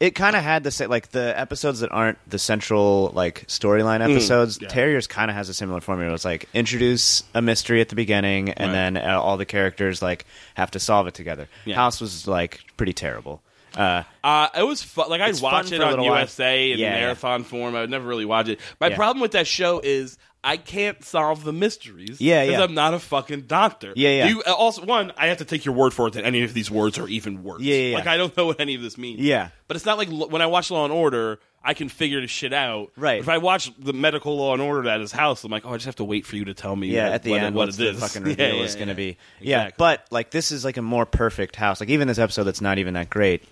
[0.00, 4.00] it kind of had the same like the episodes that aren't the central like storyline
[4.00, 4.58] episodes.
[4.58, 4.68] Mm, yeah.
[4.68, 6.12] Terriers kind of has a similar formula.
[6.14, 8.72] It's like introduce a mystery at the beginning, and Right.
[8.72, 11.48] then uh, all the characters like have to solve it together.
[11.64, 11.76] Yeah.
[11.76, 13.40] House was like pretty terrible.
[13.76, 15.08] Uh, Uh, it was fun.
[15.10, 16.18] Like I'd watch it on little while.
[16.20, 17.74] USA in Yeah, marathon form.
[17.74, 18.60] I would never really watch it.
[18.80, 22.20] My problem with that show is I can't solve the mysteries.
[22.20, 22.64] Yeah, because yeah.
[22.64, 23.94] I'm not a fucking doctor.
[23.96, 24.26] Yeah, yeah.
[24.26, 26.52] You, uh, also, one, I have to take your word for it that any of
[26.52, 27.64] these words are even words.
[27.64, 27.96] Yeah, yeah, yeah.
[27.96, 29.20] Like I don't know what any of this means.
[29.20, 29.48] Yeah.
[29.66, 31.40] but it's not like when I watch Law and Order.
[31.66, 32.92] I can figure this shit out.
[32.94, 33.20] Right.
[33.20, 35.76] If I watch the medical law and order at his house, I'm like, oh, I
[35.76, 36.88] just have to wait for you to tell me.
[36.88, 38.00] yeah, what, at the what, end, what it the is.
[38.00, 39.12] fucking reveal yeah, is going to yeah.
[39.12, 39.16] be.
[39.40, 41.80] Yeah, but like this is like a more perfect house.
[41.80, 43.44] Like even this episode that's not even that great.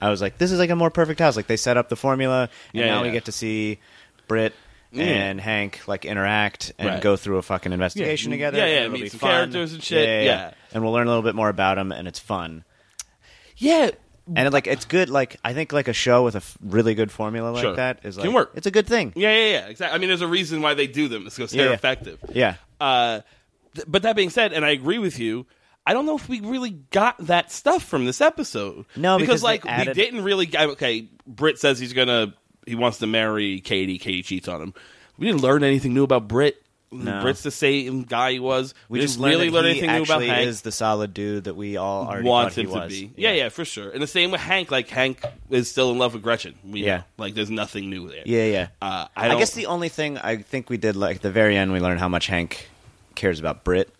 [0.00, 1.36] I was like, this is like a more perfect house.
[1.36, 3.08] Like they set up the formula, and Yeah, now yeah.
[3.08, 3.78] we get to see
[4.26, 4.54] Britt
[4.92, 5.04] Yeah.
[5.04, 7.00] and Hank like interact and Right.
[7.02, 8.36] go through a fucking investigation Yeah.
[8.36, 8.58] together.
[8.58, 9.30] Yeah, and yeah, it'll meet be some fun.
[9.30, 10.24] characters and shit.
[10.24, 10.52] Yeah.
[10.72, 12.64] and we'll learn a little bit more about them, and it's fun.
[13.56, 13.90] Yeah,
[14.34, 15.10] And it, like it's good.
[15.10, 17.76] Like I think like a show with a f- really good formula like Sure.
[17.76, 18.52] that is like Can work.
[18.54, 19.12] It's a good thing.
[19.16, 19.66] yeah, yeah, yeah.
[19.66, 19.94] Exactly.
[19.94, 21.26] I mean, there's a reason why they do them.
[21.26, 21.74] It's because they're Yeah, yeah.
[21.74, 22.18] effective.
[22.32, 22.54] Yeah.
[22.80, 23.20] Uh,
[23.74, 25.46] th- but that being said, and I agree with you.
[25.86, 28.84] I don't know if we really got that stuff from this episode.
[28.96, 30.48] No, because they like added- we didn't really.
[30.54, 32.34] Okay, Britt says he's gonna.
[32.66, 33.98] He wants to marry Katie.
[33.98, 34.74] Katie cheats on him.
[35.18, 36.62] We didn't learn anything new about Britt.
[36.92, 37.22] No.
[37.22, 38.74] Britt's the same guy he was.
[38.88, 40.48] We didn't just learned really learn anything new about Hank.
[40.48, 43.12] is the solid dude that we all already him he to be.
[43.16, 43.32] Yeah.
[43.32, 43.90] yeah, for sure.
[43.90, 44.72] And the same with Hank.
[44.72, 46.56] Like Hank is still in love with Gretchen.
[46.64, 46.96] We Yeah.
[46.96, 47.04] know.
[47.16, 48.22] like there's nothing new there.
[48.26, 48.68] Yeah, yeah.
[48.82, 51.56] Uh, I, I, guess the only thing I think we did, like at the very
[51.56, 52.68] end, we learned how much Hank
[53.14, 53.94] cares about Britt.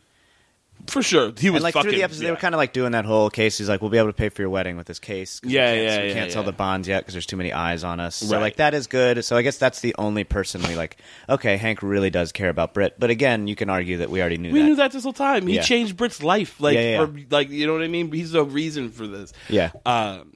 [0.91, 1.91] For sure he was and like fucking.
[1.91, 2.27] through the episode, yeah.
[2.29, 3.57] they were kind of like doing that whole case.
[3.59, 5.77] He's like, "We'll be able to pay for your wedding with this case." Yeah, we
[5.79, 6.47] can't, yeah, we yeah, can't sell yeah.
[6.47, 8.17] the bonds yet because there's too many eyes on us.
[8.17, 8.41] So Right.
[8.43, 9.25] like that is good.
[9.25, 10.97] So I guess that's the only person we like.
[11.29, 14.37] Okay, Hank really does care about Britt, but again, you can argue that we already
[14.39, 14.65] knew We that.
[14.67, 15.47] knew that this whole time.
[15.47, 16.61] He changed Britt's life.
[16.61, 18.11] Like, for, like you know what I mean.
[18.13, 19.33] He's the reason for this.
[19.49, 19.71] Yeah.
[19.87, 20.35] Um,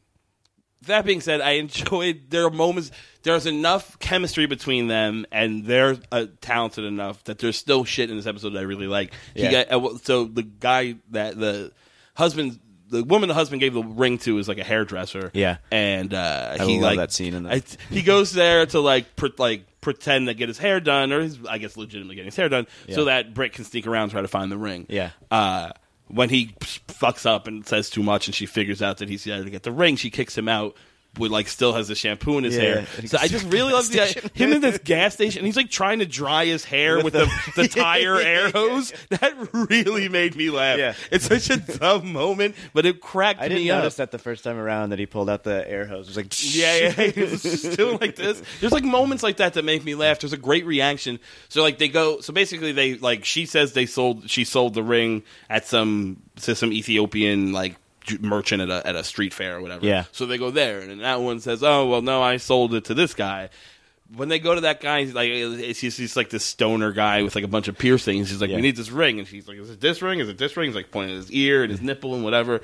[0.86, 2.30] that being said, I enjoyed.
[2.30, 2.90] There are moments.
[3.22, 8.16] There's enough chemistry between them, and they're uh, talented enough that there's still shit in
[8.16, 9.12] this episode that I really like.
[9.34, 9.64] He Yeah.
[9.64, 11.72] got, uh, so the guy that the
[12.14, 12.60] husband.
[12.86, 15.30] The woman the husband gave the ring to is like a hairdresser.
[15.34, 15.56] Yeah.
[15.72, 18.78] and uh, I he love like that scene in the- I- he goes there to
[18.78, 22.26] like pre- like pretend to get his hair done, or he's, I guess legitimately getting
[22.28, 24.86] his hair done, so that Britt can sneak around and try to find the ring.
[24.90, 25.10] Yeah.
[25.30, 25.70] Uh,
[26.14, 26.54] when he
[26.86, 29.64] fucks up and says too much, and she figures out that he's there to get
[29.64, 30.76] the ring, she kicks him out.
[31.18, 33.44] With like still has the shampoo in his Yeah, hair, and he so I just
[33.46, 34.30] really love gas the station.
[34.34, 35.38] him in this gas station.
[35.40, 38.50] And he's like trying to dry his hair with, With the, the- the tire air
[38.50, 38.92] hose.
[39.10, 40.78] That really made me laugh.
[40.78, 40.94] Yeah.
[41.10, 44.42] It's such a dumb moment, but it cracked I didn't me notice that the first
[44.44, 46.06] time around that he pulled out the air hose.
[46.08, 48.42] It was like, Yeah, yeah, it was just doing like this.
[48.60, 50.20] There's like moments like that that make me laugh.
[50.20, 51.20] There's a great reaction.
[51.48, 52.20] So like they go.
[52.20, 54.28] So basically they like she says they sold.
[54.28, 57.76] She sold the ring at some to some Ethiopian like
[58.20, 59.86] merchant at a at a street fair or whatever.
[59.86, 60.04] Yeah.
[60.12, 62.94] So they go there, and that one says, "Oh well, no, I sold it to
[62.94, 63.50] this guy."
[64.14, 67.22] When they go to that guy, he's like it's he's, he's like this stoner guy
[67.22, 68.30] with like a bunch of piercings.
[68.30, 68.56] He's like, Yeah.
[68.56, 70.20] "We need this ring," and she's like, "Is it this ring?
[70.20, 71.86] Is it this ring?" He's like pointing at his ear and his mm-hmm.
[71.86, 72.60] nipple and whatever.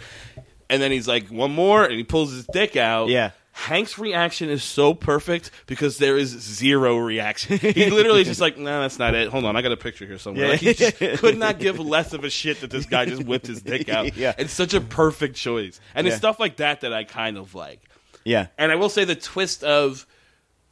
[0.69, 3.09] And then he's like, "One more," and he pulls his dick out.
[3.09, 3.31] Yeah.
[3.61, 7.59] Hank's reaction is so perfect because there is zero reaction.
[7.59, 9.29] He literally is just like, no, that's not it.
[9.29, 10.47] Hold on, I got a picture here somewhere.
[10.47, 10.51] Yeah.
[10.53, 13.47] Like, he just could not give less of a shit that this guy just whipped
[13.47, 14.17] his dick out.
[14.17, 14.35] Yeah.
[14.39, 17.83] It's such a perfect choice, and it's stuff like that that I kind of like.
[18.25, 20.07] yeah, And I will say the twist of,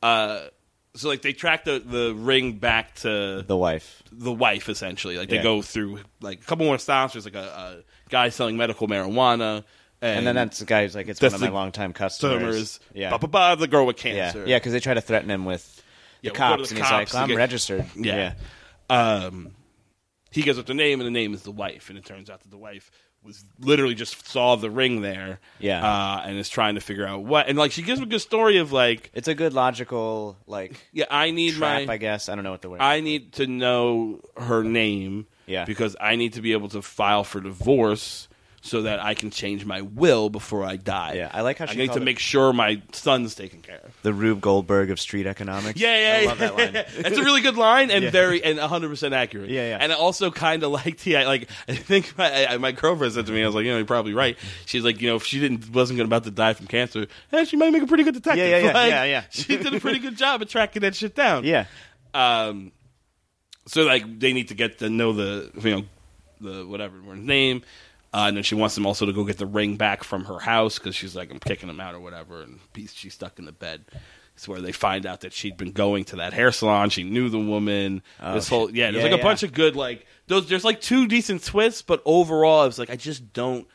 [0.03, 0.46] uh,
[0.94, 4.03] so like they track the the ring back to the wife.
[4.11, 5.16] the wife essentially.
[5.16, 5.42] Like they Yeah.
[5.42, 7.12] go through like a couple more stops.
[7.12, 9.64] There's like a, a guy selling medical marijuana.
[10.01, 12.79] And, And then that's the guy who's like, it's one of my longtime customers.
[12.95, 14.45] Yeah, the girl with cancer.
[14.47, 15.83] yeah, because they try to threaten him with
[16.23, 17.87] Yeah, the we'll to cops, the and he's like, to I'm get- registered.
[17.97, 18.35] Yeah.
[18.91, 19.51] Um,
[20.31, 21.89] he gives up the name, and the name is the wife.
[21.89, 22.91] And it turns out that the wife
[23.25, 25.41] was literally just saw the ring there.
[25.59, 25.85] Yeah.
[25.85, 27.49] Uh, and is trying to figure out what.
[27.49, 30.79] And like she gives him a good story of like, It's a good logical like
[30.93, 31.95] yeah, I need trap, my.
[31.95, 32.29] I guess.
[32.29, 32.81] I don't know what the word.
[32.81, 35.27] I need to know her name.
[35.47, 35.65] Yeah.
[35.65, 38.29] Because I need to be able to file for divorce
[38.61, 41.14] so that I can change my will before I die.
[41.14, 43.61] Yeah, I like how I she need to called it- make sure my son's taken
[43.62, 43.97] care of.
[44.03, 45.81] the Rube Goldberg of street economics.
[45.81, 46.29] Yeah, yeah, I yeah.
[46.29, 46.73] love that line.
[46.73, 49.51] That's a really good line and very and 100 percent accurate.
[49.51, 49.79] Yeah, yeah.
[49.81, 51.49] And I also kind of liked the like.
[51.68, 53.87] I think my, I- my girlfriend said to me, I was like, you know, you're
[53.87, 54.37] probably right.
[54.66, 57.57] She's like, you know, if she didn't wasn't about to die from cancer, eh, she
[57.57, 58.38] might make a pretty good detective.
[58.49, 59.25] Yeah, yeah, yeah, Like, yeah, yeah.
[59.31, 61.44] She did a pretty good job at tracking that shit down.
[61.44, 61.66] yeah,
[62.12, 62.73] Um.
[63.66, 65.83] So like they need to get to know the you know
[66.40, 67.62] the whatever name.
[68.12, 70.38] Uh, and then she wants them also to go get the ring back from her
[70.38, 72.42] house because she's like, I'm kicking him out or whatever.
[72.42, 73.85] And he's, she's stuck in the bed.
[74.35, 76.90] It's where they find out that she'd been going to that hair salon.
[76.90, 78.03] She knew the woman.
[78.21, 79.23] Oh, this whole yeah, there's yeah, like a yeah.
[79.29, 80.49] bunch of good like those.
[80.49, 83.66] There's like two decent twists, but overall, it's like I just don't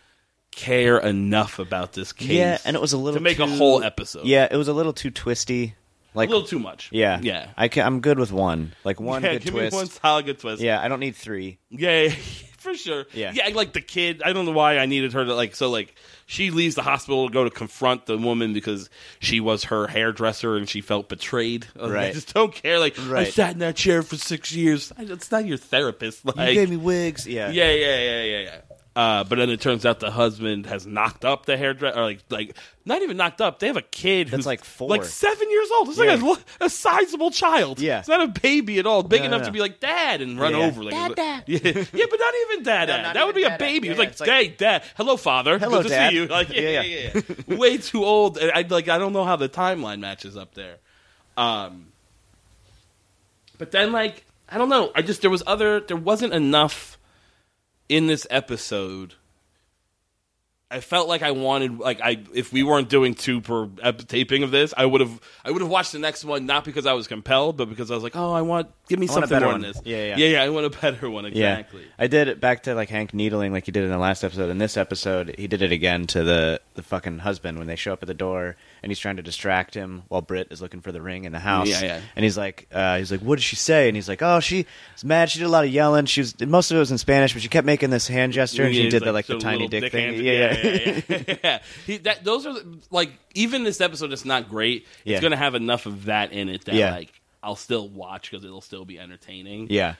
[0.52, 2.30] care enough about this case.
[2.30, 4.26] yeah, and it was a little to make a whole episode.
[4.26, 5.76] Yeah, it was a little too twisty.
[6.14, 6.90] Like a little too much.
[6.94, 7.50] yeah, yeah.
[7.58, 8.74] I can, I'm good with one.
[8.86, 9.74] Like one yeah, good give twist.
[9.74, 10.62] me one solid good twist.
[10.62, 11.58] Yeah, I don't need three.
[11.72, 12.16] Yeah, yeah,
[12.64, 13.06] for sure.
[13.14, 13.32] Yeah.
[13.34, 13.50] yeah.
[13.54, 15.56] Like the kid, I don't know why I needed her to like.
[15.56, 15.94] So like,
[16.26, 20.56] she leaves the hospital to go to confront the woman because she was her hairdresser
[20.56, 21.68] and she felt betrayed.
[21.78, 22.14] I like, I Right.
[22.14, 22.80] just don't care.
[22.80, 23.34] Like, I Right.
[23.34, 24.92] sat in that chair for six years.
[24.98, 26.26] I- It's not your therapist.
[26.26, 27.28] Like, you gave me wigs.
[27.28, 28.56] Yeah, yeah, yeah, yeah, yeah, yeah.
[28.96, 32.20] Uh, but then it turns out the husband has knocked up the hairdresser, or like,
[32.30, 33.58] like not even knocked up.
[33.58, 34.88] They have a kid That's who's like four.
[34.88, 35.90] like seven years old.
[35.90, 36.14] It's Yeah.
[36.14, 37.80] like a, a sizable child.
[37.80, 37.98] Yeah.
[38.00, 39.02] it's not a baby at all.
[39.02, 39.46] Big No, no, enough no.
[39.48, 40.60] to be like dad and run Yeah.
[40.68, 40.84] over.
[40.84, 41.44] Like, Dad, dad.
[41.48, 42.88] Yeah, yeah, but not even dad.
[42.88, 43.02] No, dad.
[43.02, 43.88] not that would even be a dad, baby.
[43.88, 43.92] dad.
[43.94, 44.84] It's like, It's like- hey, dad.
[44.96, 45.58] Hello, father.
[45.58, 46.10] Hello, Good to Dad.
[46.12, 46.28] see you.
[46.28, 47.22] Like, yeah, Yeah, yeah, yeah.
[47.48, 47.56] yeah.
[47.58, 48.38] Way too old.
[48.38, 48.90] I like.
[48.90, 50.76] I don't know how the timeline matches up there.
[51.36, 51.88] Um,
[53.58, 54.92] but then like I don't know.
[54.96, 55.80] I just there was other.
[55.80, 56.93] There wasn't enough
[57.94, 59.14] in this episode.
[60.72, 64.42] I felt like I wanted like I if we weren't doing two per ep- taping
[64.42, 66.94] of this, I would have I would have watched the next one not because I
[66.94, 69.28] was compelled, but because I was like, oh, I want give me I want a
[69.28, 69.62] something better more one.
[69.62, 69.82] than this.
[69.86, 70.16] Yeah, yeah.
[70.18, 70.42] yeah, yeah.
[70.42, 71.82] I want a better one exactly.
[71.82, 74.24] Yeah, I did it back to like Hank needling, like he did in the last
[74.24, 74.50] episode.
[74.50, 77.94] In this episode, he did it again to the the fucking husband when they show
[77.94, 80.92] up at the door and he's trying to distract him while Britt is looking for
[80.92, 81.68] the ring in the house.
[81.68, 82.02] Yeah, yeah.
[82.16, 83.88] And he's like, uh, he's like, what did she say?
[83.88, 84.66] And he's like, oh, she's
[85.04, 85.30] mad.
[85.30, 86.06] She did a lot of yelling.
[86.06, 88.64] She was most of it was in Spanish, but she kept making this hand gesture
[88.64, 90.14] and she did the like the tiny little dick, thing.
[90.14, 90.22] hands.
[90.22, 91.02] Yeah, yeah.
[91.08, 91.36] yeah, yeah.
[91.44, 91.60] yeah.
[91.86, 94.86] He, that, those are the- like even this episode is not great.
[95.04, 95.16] Yeah.
[95.16, 97.12] It's going to have enough of that in it that like
[97.42, 99.68] I'll still watch because it'll still be entertaining.
[99.70, 99.96] yeah.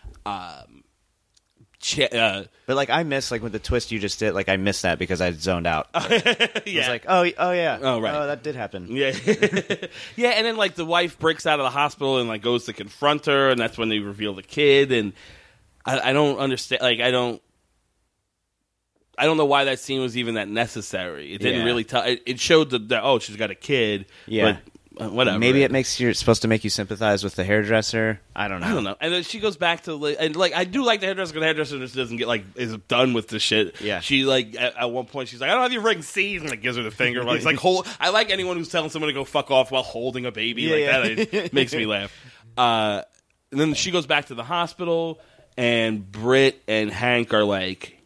[1.84, 4.56] Ch- uh, But like I miss like with the twist you just did, like I
[4.56, 5.90] missed that because I zoned out.
[5.94, 6.24] Like,
[6.66, 6.80] yeah.
[6.80, 8.16] was like, oh, oh yeah, Oh, right.
[8.16, 8.88] oh that did happen.
[8.90, 9.12] Yeah,
[10.16, 12.74] yeah, and then like the wife breaks out of the hospital and like goes to
[12.74, 14.94] confront her, and that's when they reveal the kid.
[14.94, 15.12] And
[15.86, 16.82] I, I don't understand.
[16.82, 17.42] Like I don't,
[19.18, 21.34] I don't know why that scene was even that necessary.
[21.34, 21.66] It didn't Yeah.
[21.66, 22.04] really tell.
[22.04, 24.06] It, it showed that, that oh she's got a kid.
[24.26, 24.54] Yeah.
[24.54, 25.40] but uh, whatever.
[25.40, 28.20] Maybe it makes you supposed to make you sympathize with the hairdresser.
[28.36, 28.68] I don't know.
[28.68, 28.96] I don't know.
[29.02, 31.42] And then she goes back to li- and like I do like the hairdresser because
[31.42, 33.82] the hairdresser just doesn't get like is done with the shit.
[33.82, 34.00] Yeah.
[34.02, 36.50] She like at, at one point she's like I don't have your ring C's and
[36.50, 37.24] like gives her the finger.
[37.24, 37.88] Like, it's like hold.
[38.00, 40.72] I like anyone who's telling someone to go fuck off while holding a baby Yeah,
[40.74, 41.00] like yeah.
[41.26, 41.34] that.
[41.46, 42.14] It makes me laugh.
[42.58, 43.02] Uh,
[43.52, 45.20] and then she goes back to the hospital
[45.58, 47.98] and Britt and Hank are like,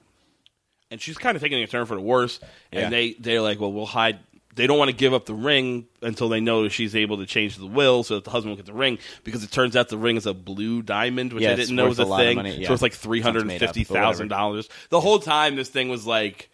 [0.91, 2.39] and she's kind of taking a turn for the worse.
[2.71, 2.89] And Yeah.
[2.89, 4.19] they they're like, well, we'll hide.
[4.58, 7.55] They don't want to give up the ring until they know she's able to change
[7.58, 8.97] the will, so that the husband will get the ring.
[9.24, 11.88] Because it turns out the ring is a blue diamond, which Yeah, I didn't know
[11.88, 12.36] was a a thing.
[12.36, 12.68] money, yeah.
[12.68, 14.68] So it's like three hundred and fifty thousand dollars.
[14.89, 16.49] The whole time, this thing was like.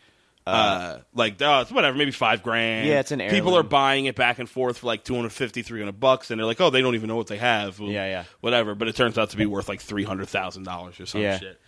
[0.45, 2.85] Uh, like oh, it's whatever, maybe five grand.
[2.85, 6.31] Yeah, it's an People are buying it back and forth for like 250, 300 bucks,
[6.31, 7.79] and they're like, oh, they don't even know what they have.
[7.79, 8.23] Well, Yeah, yeah.
[8.41, 8.75] whatever.
[8.75, 11.39] But it turns out to be worth like three hundred thousand dollars or some Yeah.
[11.39, 11.61] shit.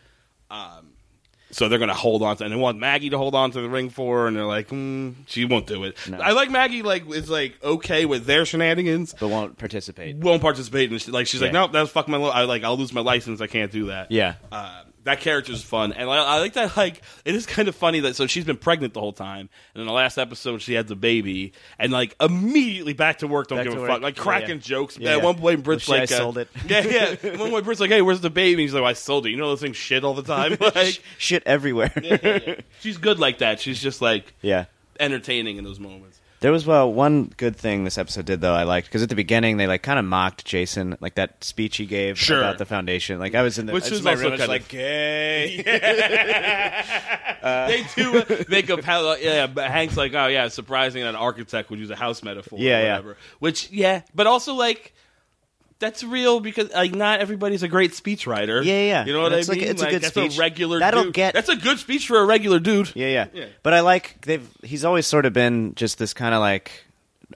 [0.52, 0.90] Um,
[1.56, 3.62] so they're going to hold on to, and they want Maggie to hold on to
[3.62, 5.96] the ring for, her, and they're like, mm, she won't do it.
[6.10, 6.20] No.
[6.20, 10.18] I like Maggie, like is like okay with their shenanigans, But won't participate.
[10.18, 11.66] won't participate, and she, like she's like, Yeah.
[11.66, 12.18] no, that's fuck my.
[12.18, 13.40] Li- I like, I'll lose my license.
[13.40, 14.12] I can't do that.
[14.12, 14.36] Yeah.
[14.52, 16.76] Uh, that character's fun, and I, I like that.
[16.76, 19.82] Like, it is kind of funny that so she's been pregnant the whole time, and
[19.82, 23.48] in the last episode she had the baby, and like immediately back to work.
[23.48, 23.90] Don't Back give a work.
[23.90, 24.02] fuck.
[24.02, 24.62] Like cracking yeah.
[24.62, 24.98] jokes.
[24.98, 25.24] Yeah, At yeah.
[25.24, 26.50] one point, Britt's Well, like, I uh, sold it.
[26.68, 27.38] Yeah, yeah.
[27.38, 29.38] One point, Britt's like, "Hey, where's the baby?" He's like, well, "I sold it." You
[29.38, 30.58] know those things shit all the time.
[30.76, 31.94] Like, Shit everywhere.
[32.02, 32.56] yeah, yeah, yeah.
[32.82, 33.60] she's good like that.
[33.60, 34.66] She's just like yeah.
[35.00, 36.20] entertaining in those moments.
[36.46, 39.16] There was well one good thing this episode did though I liked because at the
[39.16, 42.38] beginning they like kind of mocked Jason like that speech he gave Sure.
[42.38, 44.36] about the foundation like I was in the Which I was my also room, I
[44.36, 45.64] was kind like of- gay
[47.42, 51.10] they do uh, make a how yeah but hank's like oh yeah it's surprising that
[51.10, 52.90] an architect would use a house metaphor Yeah, or yeah.
[52.92, 54.94] whatever which yeah but also like
[55.80, 59.06] that's real because like not everybody's a great speechwriter Yeah, yeah.
[59.06, 60.38] you know what And it's I like- mean it's a good that's speech.
[60.38, 61.14] a regular That'll dude.
[61.14, 63.46] get- that's a good speech for a regular dude yeah, yeah Yeah.
[63.64, 66.72] but I like they've he's always sort of been just this kind of like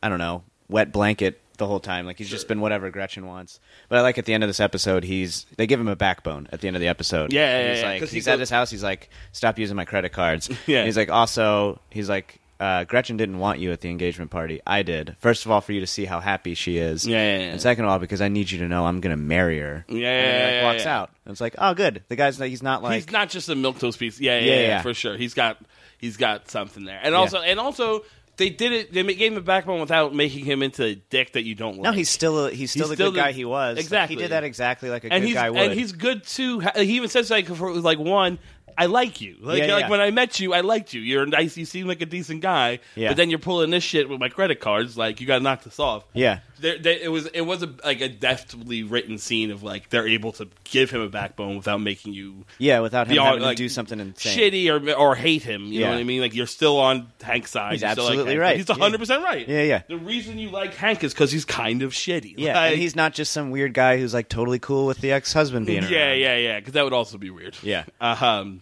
[0.01, 3.59] I don't know wet blanket the whole time like he's just been whatever Gretchen wants
[3.89, 6.47] but I like at the end of this episode he's they give him a backbone
[6.53, 8.33] at the end of the episode Yeah, yeah, he's yeah, like 'cause he he's goes-
[8.35, 10.77] at his house he's like stop using my credit cards Yeah.
[10.79, 14.59] And he's like also he's like uh, Gretchen didn't want you at the engagement party.
[14.67, 15.15] I did.
[15.19, 17.07] First of all, for you to see how happy she is.
[17.07, 17.43] Yeah, yeah, yeah.
[17.51, 19.85] And second of all, because I need you to know I'm going to marry her.
[19.87, 21.11] Yeah, And yeah, he, like, yeah, walks out.
[21.25, 22.03] And it's like, oh, good.
[22.09, 22.95] The guy's like, he's not like.
[22.95, 24.19] he's not just a milk toast piece.
[24.19, 25.15] Yeah, yeah, Yeah, for sure.
[25.17, 25.57] He's got
[25.99, 28.03] he's got something there, and also and also
[28.37, 28.93] they did it.
[28.93, 31.83] They gave him a backbone without making him into a dick that you don't like.
[31.83, 33.75] no, he's still a, he's still He's the still good the- guy he was.
[33.75, 34.15] Like, Exactly.
[34.15, 35.59] he did that exactly like a and good guy would.
[35.59, 36.59] and he's good too.
[36.75, 38.39] He even says like for, like one.
[38.81, 39.35] I like you.
[39.41, 39.89] Like, Yeah, like yeah.
[39.89, 41.01] when I met you, I liked you.
[41.01, 41.57] You're nice.
[41.57, 42.79] You seem like a decent guy.
[42.95, 43.09] Yeah.
[43.09, 44.97] But then you're pulling this shit with my credit cards.
[44.97, 46.03] Like you got to knock this off.
[46.13, 46.39] yeah.
[46.61, 50.05] There, there, it was it was a, like a deftly written scene of like they're
[50.05, 53.43] able to give him a backbone without making you Yeah, without him be all, having
[53.43, 54.37] like, to do something insane.
[54.37, 55.67] shitty or or hate him.
[55.67, 56.19] You know what I mean?
[56.19, 57.71] Like you're still on Hank's side.
[57.71, 58.57] He's still like absolutely right.
[58.57, 59.47] He's 100 percent right.
[59.47, 59.81] Yeah, yeah.
[59.87, 62.33] The reason you like Hank is because he's kind of shitty.
[62.37, 65.13] Yeah, Like- and he's not just some weird guy who's like totally cool with the
[65.13, 65.93] ex husband being around.
[65.93, 66.59] yeah, yeah, yeah.
[66.59, 67.55] Because that would also be weird.
[67.63, 67.85] Yeah.
[68.01, 68.61] Uh, um.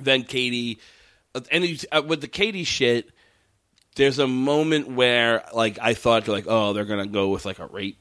[0.00, 0.78] Then Katie,
[1.34, 3.10] uh, and uh, with the Katie shit,
[3.96, 7.66] there's a moment where like I thought like, oh, they're gonna go with like a
[7.66, 7.98] rape.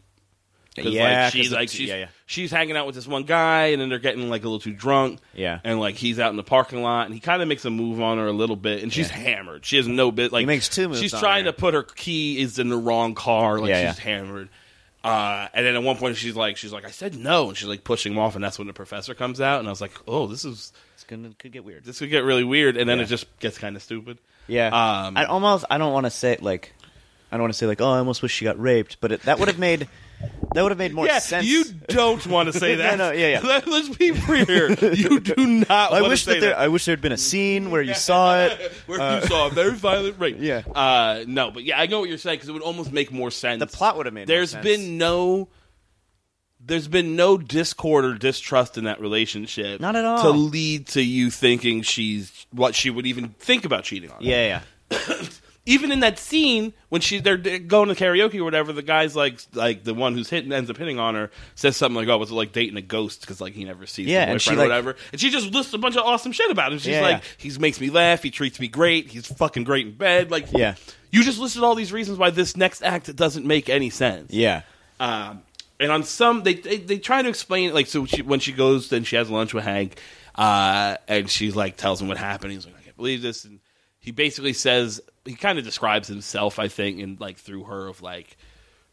[0.80, 2.08] Yeah, like, she's like she's, yeah, yeah.
[2.28, 4.74] she's hanging out with this one guy, and then they're getting like a little too
[4.74, 5.20] drunk.
[5.34, 5.60] Yeah.
[5.64, 8.00] and like he's out in the parking lot, and he kind of makes a move
[8.00, 9.18] on her a little bit, and she's Yeah.
[9.18, 9.66] hammered.
[9.66, 11.52] She has no bit like makes two moves She's trying her.
[11.52, 14.50] to put her key is in the wrong car, like Yeah, she's hammered.
[15.04, 17.68] Uh, and then at one point she's like, she's like, I said no, and she's
[17.68, 19.94] like pushing him off, and that's when the professor comes out, and I was like,
[20.08, 20.74] oh, this is
[21.08, 21.84] Could get weird.
[21.86, 23.04] this could get really weird, and then Yeah.
[23.06, 24.18] it just gets kind of stupid.
[24.48, 24.68] Yeah.
[24.68, 26.74] Um, I almost I don't want to say like
[27.32, 29.22] I don't want to say like oh I almost wish she got raped, but it,
[29.24, 29.88] that would have made
[30.54, 31.46] that would have made more yeah, sense.
[31.46, 32.98] you don't want to say No, that.
[32.98, 33.40] no, yeah, yeah.
[33.48, 34.72] Let, us be clear.
[34.94, 35.70] You do not.
[35.94, 37.94] I want wish say that there, I wish there had been a scene where you
[37.94, 38.72] saw it.
[38.88, 40.38] where you saw a very violent rape.
[40.40, 40.64] Yeah.
[40.74, 43.30] Uh, no, but yeah, I know what you're saying because it would almost make more
[43.30, 43.60] sense.
[43.60, 44.22] The plot would have made.
[44.22, 44.64] more There's sense.
[44.64, 45.50] been no.
[46.68, 49.80] There's been no discord or distrust in that relationship.
[49.82, 50.22] Not at all.
[50.24, 54.18] To lead to you thinking she's what she would even think about cheating on.
[54.22, 54.62] yeah,
[54.92, 55.24] yeah.
[55.66, 59.40] even in that scene when she they're going to karaoke or whatever, the guy's like
[59.54, 62.32] like the one who's hitting ends up hitting on her says something like, "Oh, was
[62.32, 64.76] it like dating a ghost?" Because like he never sees Yeah, and she, boyfriend or
[64.76, 66.80] like- whatever, and she just lists a bunch of awesome shit about him.
[66.80, 67.52] She's Yeah, like, yeah.
[67.52, 68.24] "He makes me laugh.
[68.24, 69.10] He treats me great.
[69.10, 70.76] He's fucking great in bed." Like, Yeah.
[71.12, 74.32] you just listed all these reasons why this next act doesn't make any sense.
[74.34, 74.62] Yeah.
[75.00, 75.44] Um,
[75.80, 77.74] and on some, they, they they try to explain it.
[77.74, 80.00] Like, so she, when she goes, then she has lunch with Hank,
[80.36, 82.54] uh, and she's like tells him what happened.
[82.54, 83.60] He's like, I can't believe this, and
[84.00, 88.02] he basically says he kind of describes himself, I think, and like through her of
[88.02, 88.38] like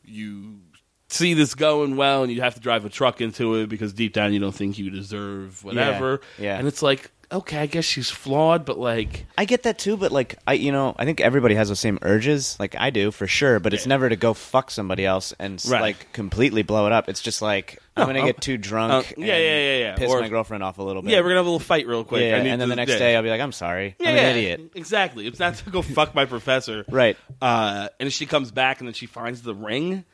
[0.04, 0.60] you
[1.08, 4.12] see this going well, and you have to drive a truck into it because deep
[4.12, 6.20] down you don't think you deserve whatever.
[6.38, 6.58] yeah.
[6.58, 9.26] and it's like, okay, I guess she's flawed, but like.
[9.36, 11.98] I get that too, but like I, you know, I think everybody has the same
[12.02, 12.56] urges.
[12.60, 15.68] Like I do for sure, but it's never to go fuck somebody else and s
[15.68, 15.80] Right.
[15.80, 17.08] like completely blow it up.
[17.08, 18.92] It's just like I'm gonna I'll- get too drunk.
[18.92, 19.94] uh, yeah, and yeah, yeah, yeah.
[19.96, 21.10] Piss Or- my girlfriend off a little bit.
[21.12, 22.22] Yeah, we're gonna have a little fight real quick.
[22.22, 22.98] Yeah, I need and then to- the next yeah.
[22.98, 24.70] day I'll be like, I'm sorry, I'm an idiot.
[24.74, 25.26] Exactly.
[25.26, 26.84] It's not to go fuck my professor.
[26.88, 27.16] Right.
[27.40, 30.04] Uh, and she comes back and then she finds the ring,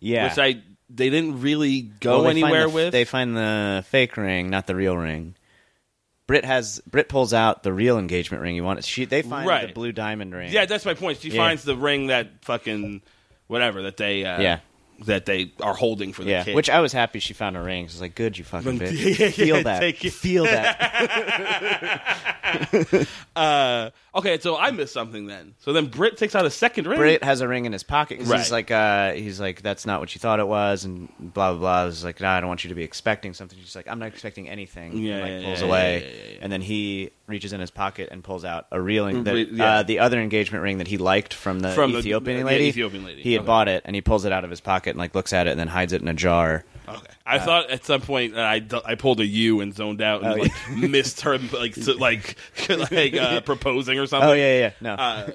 [0.00, 0.28] Yeah.
[0.28, 2.92] which I they didn't really go Well, they find anywhere the- with.
[2.92, 5.34] They find the fake ring, not the real ring.
[6.28, 8.54] Britt has Britt pulls out the real engagement ring.
[8.54, 8.84] You want?
[8.84, 9.66] She they find Right.
[9.66, 10.52] the blue diamond ring.
[10.52, 11.18] yeah, that's my point.
[11.20, 11.36] She Yeah.
[11.42, 13.02] finds the ring that fucking
[13.48, 14.58] whatever that they uh, Yeah.
[15.06, 16.42] That they are holding for the yeah.
[16.44, 16.56] kid.
[16.56, 17.86] Which I was happy she found a ring.
[17.86, 19.18] She's like, good, you fucking bitch.
[19.18, 19.78] yeah, Feel that.
[19.78, 20.12] take it.
[20.12, 22.16] Feel that.
[23.36, 25.54] uh, okay, so I missed something then.
[25.60, 26.98] So then Britt takes out a second ring.
[26.98, 28.40] Britt has a ring in his pocket 'cause Right.
[28.40, 31.58] he's like, uh, he's like, that's not what you thought it was, and blah blah
[31.60, 31.84] blah.
[31.86, 33.58] He's like, no, I don't want you to be expecting something.
[33.60, 34.96] She's like, I'm not expecting anything.
[34.96, 36.38] Yeah, and, like yeah, pulls yeah, away, yeah, yeah, yeah.
[36.42, 39.22] and then he reaches in his pocket and pulls out a real ring.
[39.22, 39.74] Re- That, yeah.
[39.78, 42.64] uh, the other engagement ring that he liked from the From the- Ethiopian yeah, lady.
[42.64, 43.22] Ethiopian lady.
[43.22, 43.46] He had Okay.
[43.46, 45.50] bought it, and he pulls it out of his pocket and like looks at it,
[45.50, 46.64] and then hides it in a jar.
[46.88, 47.06] Okay.
[47.26, 50.42] I thought at some point I, I pulled a U and zoned out and Oh,
[50.42, 50.52] like
[50.90, 52.36] missed her like to, like
[52.68, 54.30] like uh, proposing or something.
[54.30, 54.72] Oh yeah, yeah, yeah.
[54.80, 54.94] no.
[54.94, 55.30] Uh,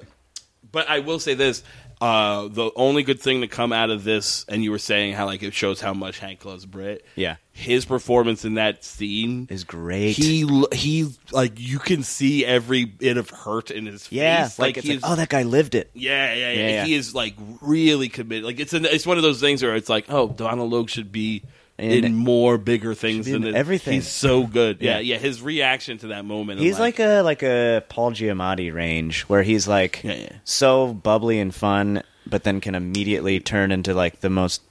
[0.72, 1.62] but I will say this:
[2.04, 5.24] uh, the only good thing to come out of this, and you were saying how
[5.24, 7.02] like it shows how much Hank loves Britt.
[7.16, 10.10] yeah, His performance in that scene is great.
[10.10, 14.58] He he like you can see every bit of hurt in his yeah, face.
[14.58, 15.90] like, he like, oh, that guy lived it.
[15.94, 16.84] yeah, yeah, yeah, Yeah, yeah.
[16.84, 18.44] He is like really committed.
[18.44, 21.10] Like it's an, it's one of those things where it's like, oh, Donal Logue should
[21.10, 21.42] be
[21.76, 23.54] In- in more bigger things than this.
[23.54, 23.94] everything.
[23.94, 24.78] He's so good.
[24.80, 25.14] Yeah, Yeah.
[25.14, 25.18] yeah.
[25.18, 26.60] His reaction to that moment.
[26.60, 30.28] He's like a like a Paul Giamatti range where he's like Yeah, yeah.
[30.44, 34.62] so bubbly and fun, but then can immediately turn into like the most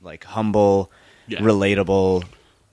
[0.00, 0.90] like humble,
[1.28, 1.40] Yeah.
[1.40, 2.24] relatable,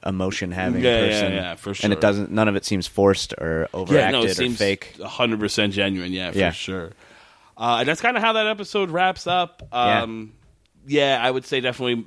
[0.06, 1.34] emotion having Yeah, yeah, person.
[1.34, 1.86] yeah, for sure.
[1.86, 2.32] And it doesn't.
[2.32, 4.96] None of it seems forced or overacted yeah, no, it or seems fake.
[5.04, 6.14] hundred percent genuine.
[6.14, 6.52] Yeah, for Yeah.
[6.52, 6.92] sure.
[7.58, 9.68] Uh, and that's kind of how that episode wraps up.
[9.72, 10.43] Um, yeah.
[10.90, 12.04] I would say definitely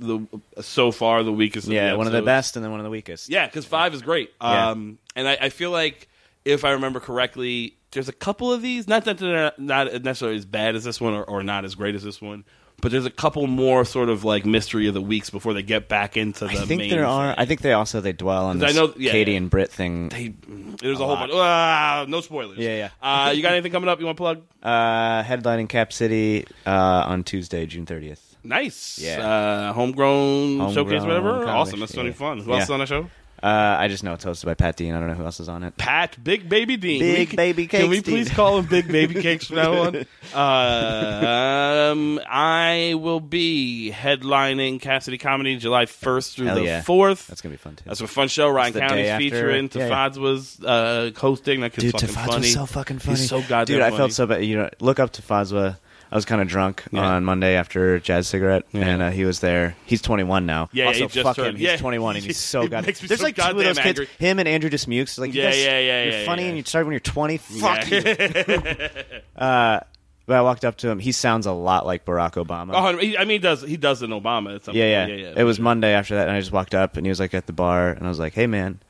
[0.57, 1.67] the so far the weakest.
[1.67, 3.29] Of Yeah, the one of the best and then one of the weakest.
[3.31, 4.33] Yeah, because five is great.
[4.41, 4.71] Yeah.
[4.71, 6.09] Um, and I, I feel like
[6.45, 8.87] if I remember correctly, there's a couple of these.
[8.87, 11.95] Not that they're not necessarily as bad as this one or, or not as great
[11.95, 12.45] as this one,
[12.83, 15.89] but there's a couple more sort of like mystery of the weeks before they get
[15.89, 16.51] back into the.
[16.53, 17.29] I think main there are.
[17.29, 17.35] thing.
[17.39, 19.39] I think they also they dwell on 'Cause I know- yeah, Katie yeah.
[19.39, 20.11] and Britt thing.
[20.11, 21.21] They, there's a, A whole lot.
[21.31, 21.33] bunch.
[21.35, 22.59] Ah, no spoilers.
[22.59, 24.43] Yeah, Uh, you got anything coming up you want to plug?
[24.63, 26.71] Uh, headlining Cap City uh,
[27.07, 28.36] on Tuesday, June thirtieth.
[28.49, 28.99] Nice.
[28.99, 29.19] Yeah.
[29.21, 31.47] Uh, homegrown, Homegrown showcase, whatever.
[31.47, 31.81] Awesome.
[31.81, 32.13] That's be yeah.
[32.13, 32.39] fun.
[32.41, 32.65] Who else Yeah.
[32.65, 33.11] is on the show?
[33.43, 34.95] Uh, I just know it's hosted by Pat Dean.
[34.95, 35.77] I don't know who else is on it.
[35.77, 37.01] Pat, Big Baby Dean.
[37.01, 38.35] Big We- Baby Can we Cakes please Dean.
[38.35, 40.07] call him Big Baby Cakes from now on?
[40.35, 46.83] Uh, um, I will be headlining Cap City Comedy July 1st through Hell the yeah.
[46.83, 47.27] 4th.
[47.27, 47.85] That's gonna be fun too.
[47.87, 48.49] That's a fun show.
[48.49, 49.25] Ryan the County's day after.
[49.25, 49.71] featuring.
[49.75, 49.91] Yeah, yeah.
[50.09, 51.61] Tafad's was uh, hosting.
[51.61, 52.49] That kid's Dude, fucking funny.
[52.49, 53.19] so fucking funny.
[53.19, 53.97] He's so goddamn Dude, I funny.
[53.99, 54.45] felt so bad.
[54.45, 55.79] You know, look up Tafazwa.
[56.11, 57.05] I was kind of drunk Yeah.
[57.05, 58.87] on Monday after Jazz Cigarette, Yeah.
[58.87, 59.77] and uh, he was there.
[59.87, 60.69] He's 21 now.
[60.73, 61.57] Yeah, also, he just fuck turned- him.
[61.57, 61.77] He's yeah.
[61.77, 62.87] 21 and he's so It god.
[62.87, 64.01] makes me There's so like two of goddamn those kids.
[64.19, 65.19] Him and Andrew Dismukes.
[65.19, 66.49] Like, you Yeah, guys, yeah, yeah, You're yeah, funny, yeah.
[66.49, 67.37] and you started when you're 20.
[67.39, 68.03] Fuck you.
[69.37, 69.81] Uh,
[70.27, 70.99] but I walked up to him.
[70.99, 72.73] He sounds a lot like Barack Obama.
[72.75, 75.19] Oh, he- I mean, he does he does an Obama at some yeah, point.
[75.21, 75.61] yeah, yeah, It was.
[75.61, 77.91] Monday after that, and I just walked up, and he was like at the bar,
[77.91, 78.81] and I was like, "Hey, man."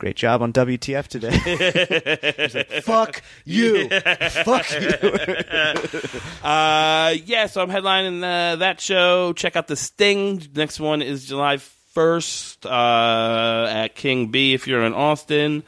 [0.00, 1.30] Great job on WTF today.
[2.42, 4.92] He's like, "Fuck you, fuck you."
[6.42, 9.34] Uh, yeah, so I'm headlining uh, that show.
[9.34, 10.42] Check out the Sting.
[10.54, 11.58] Next one is July
[11.94, 15.64] 1st uh, at King B if you're in Austin.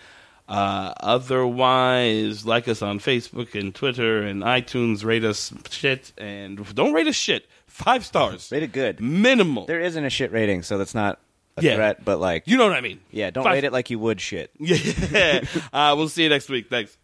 [0.48, 5.04] Uh, otherwise, like us on Facebook and Twitter and iTunes.
[5.04, 7.46] Rate us shit and don't rate us shit.
[7.66, 8.98] Five stars, Rate it good.
[8.98, 9.66] minimal.
[9.66, 11.18] There isn't a shit rating, so that's not
[11.56, 11.74] a Yeah.
[11.76, 12.04] threat.
[12.04, 13.00] But like, you know what I mean?
[13.10, 14.50] yeah, don't Five- rate it like you would shit.
[14.58, 15.44] Yeah.
[15.72, 16.68] uh, we'll see you next week.
[16.70, 16.96] Thanks.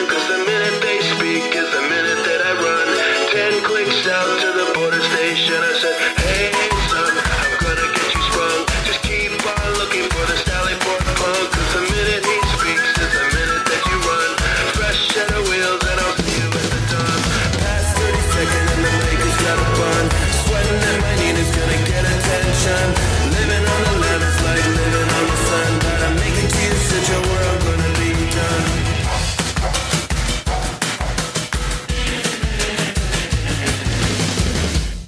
[0.00, 0.47] Hello,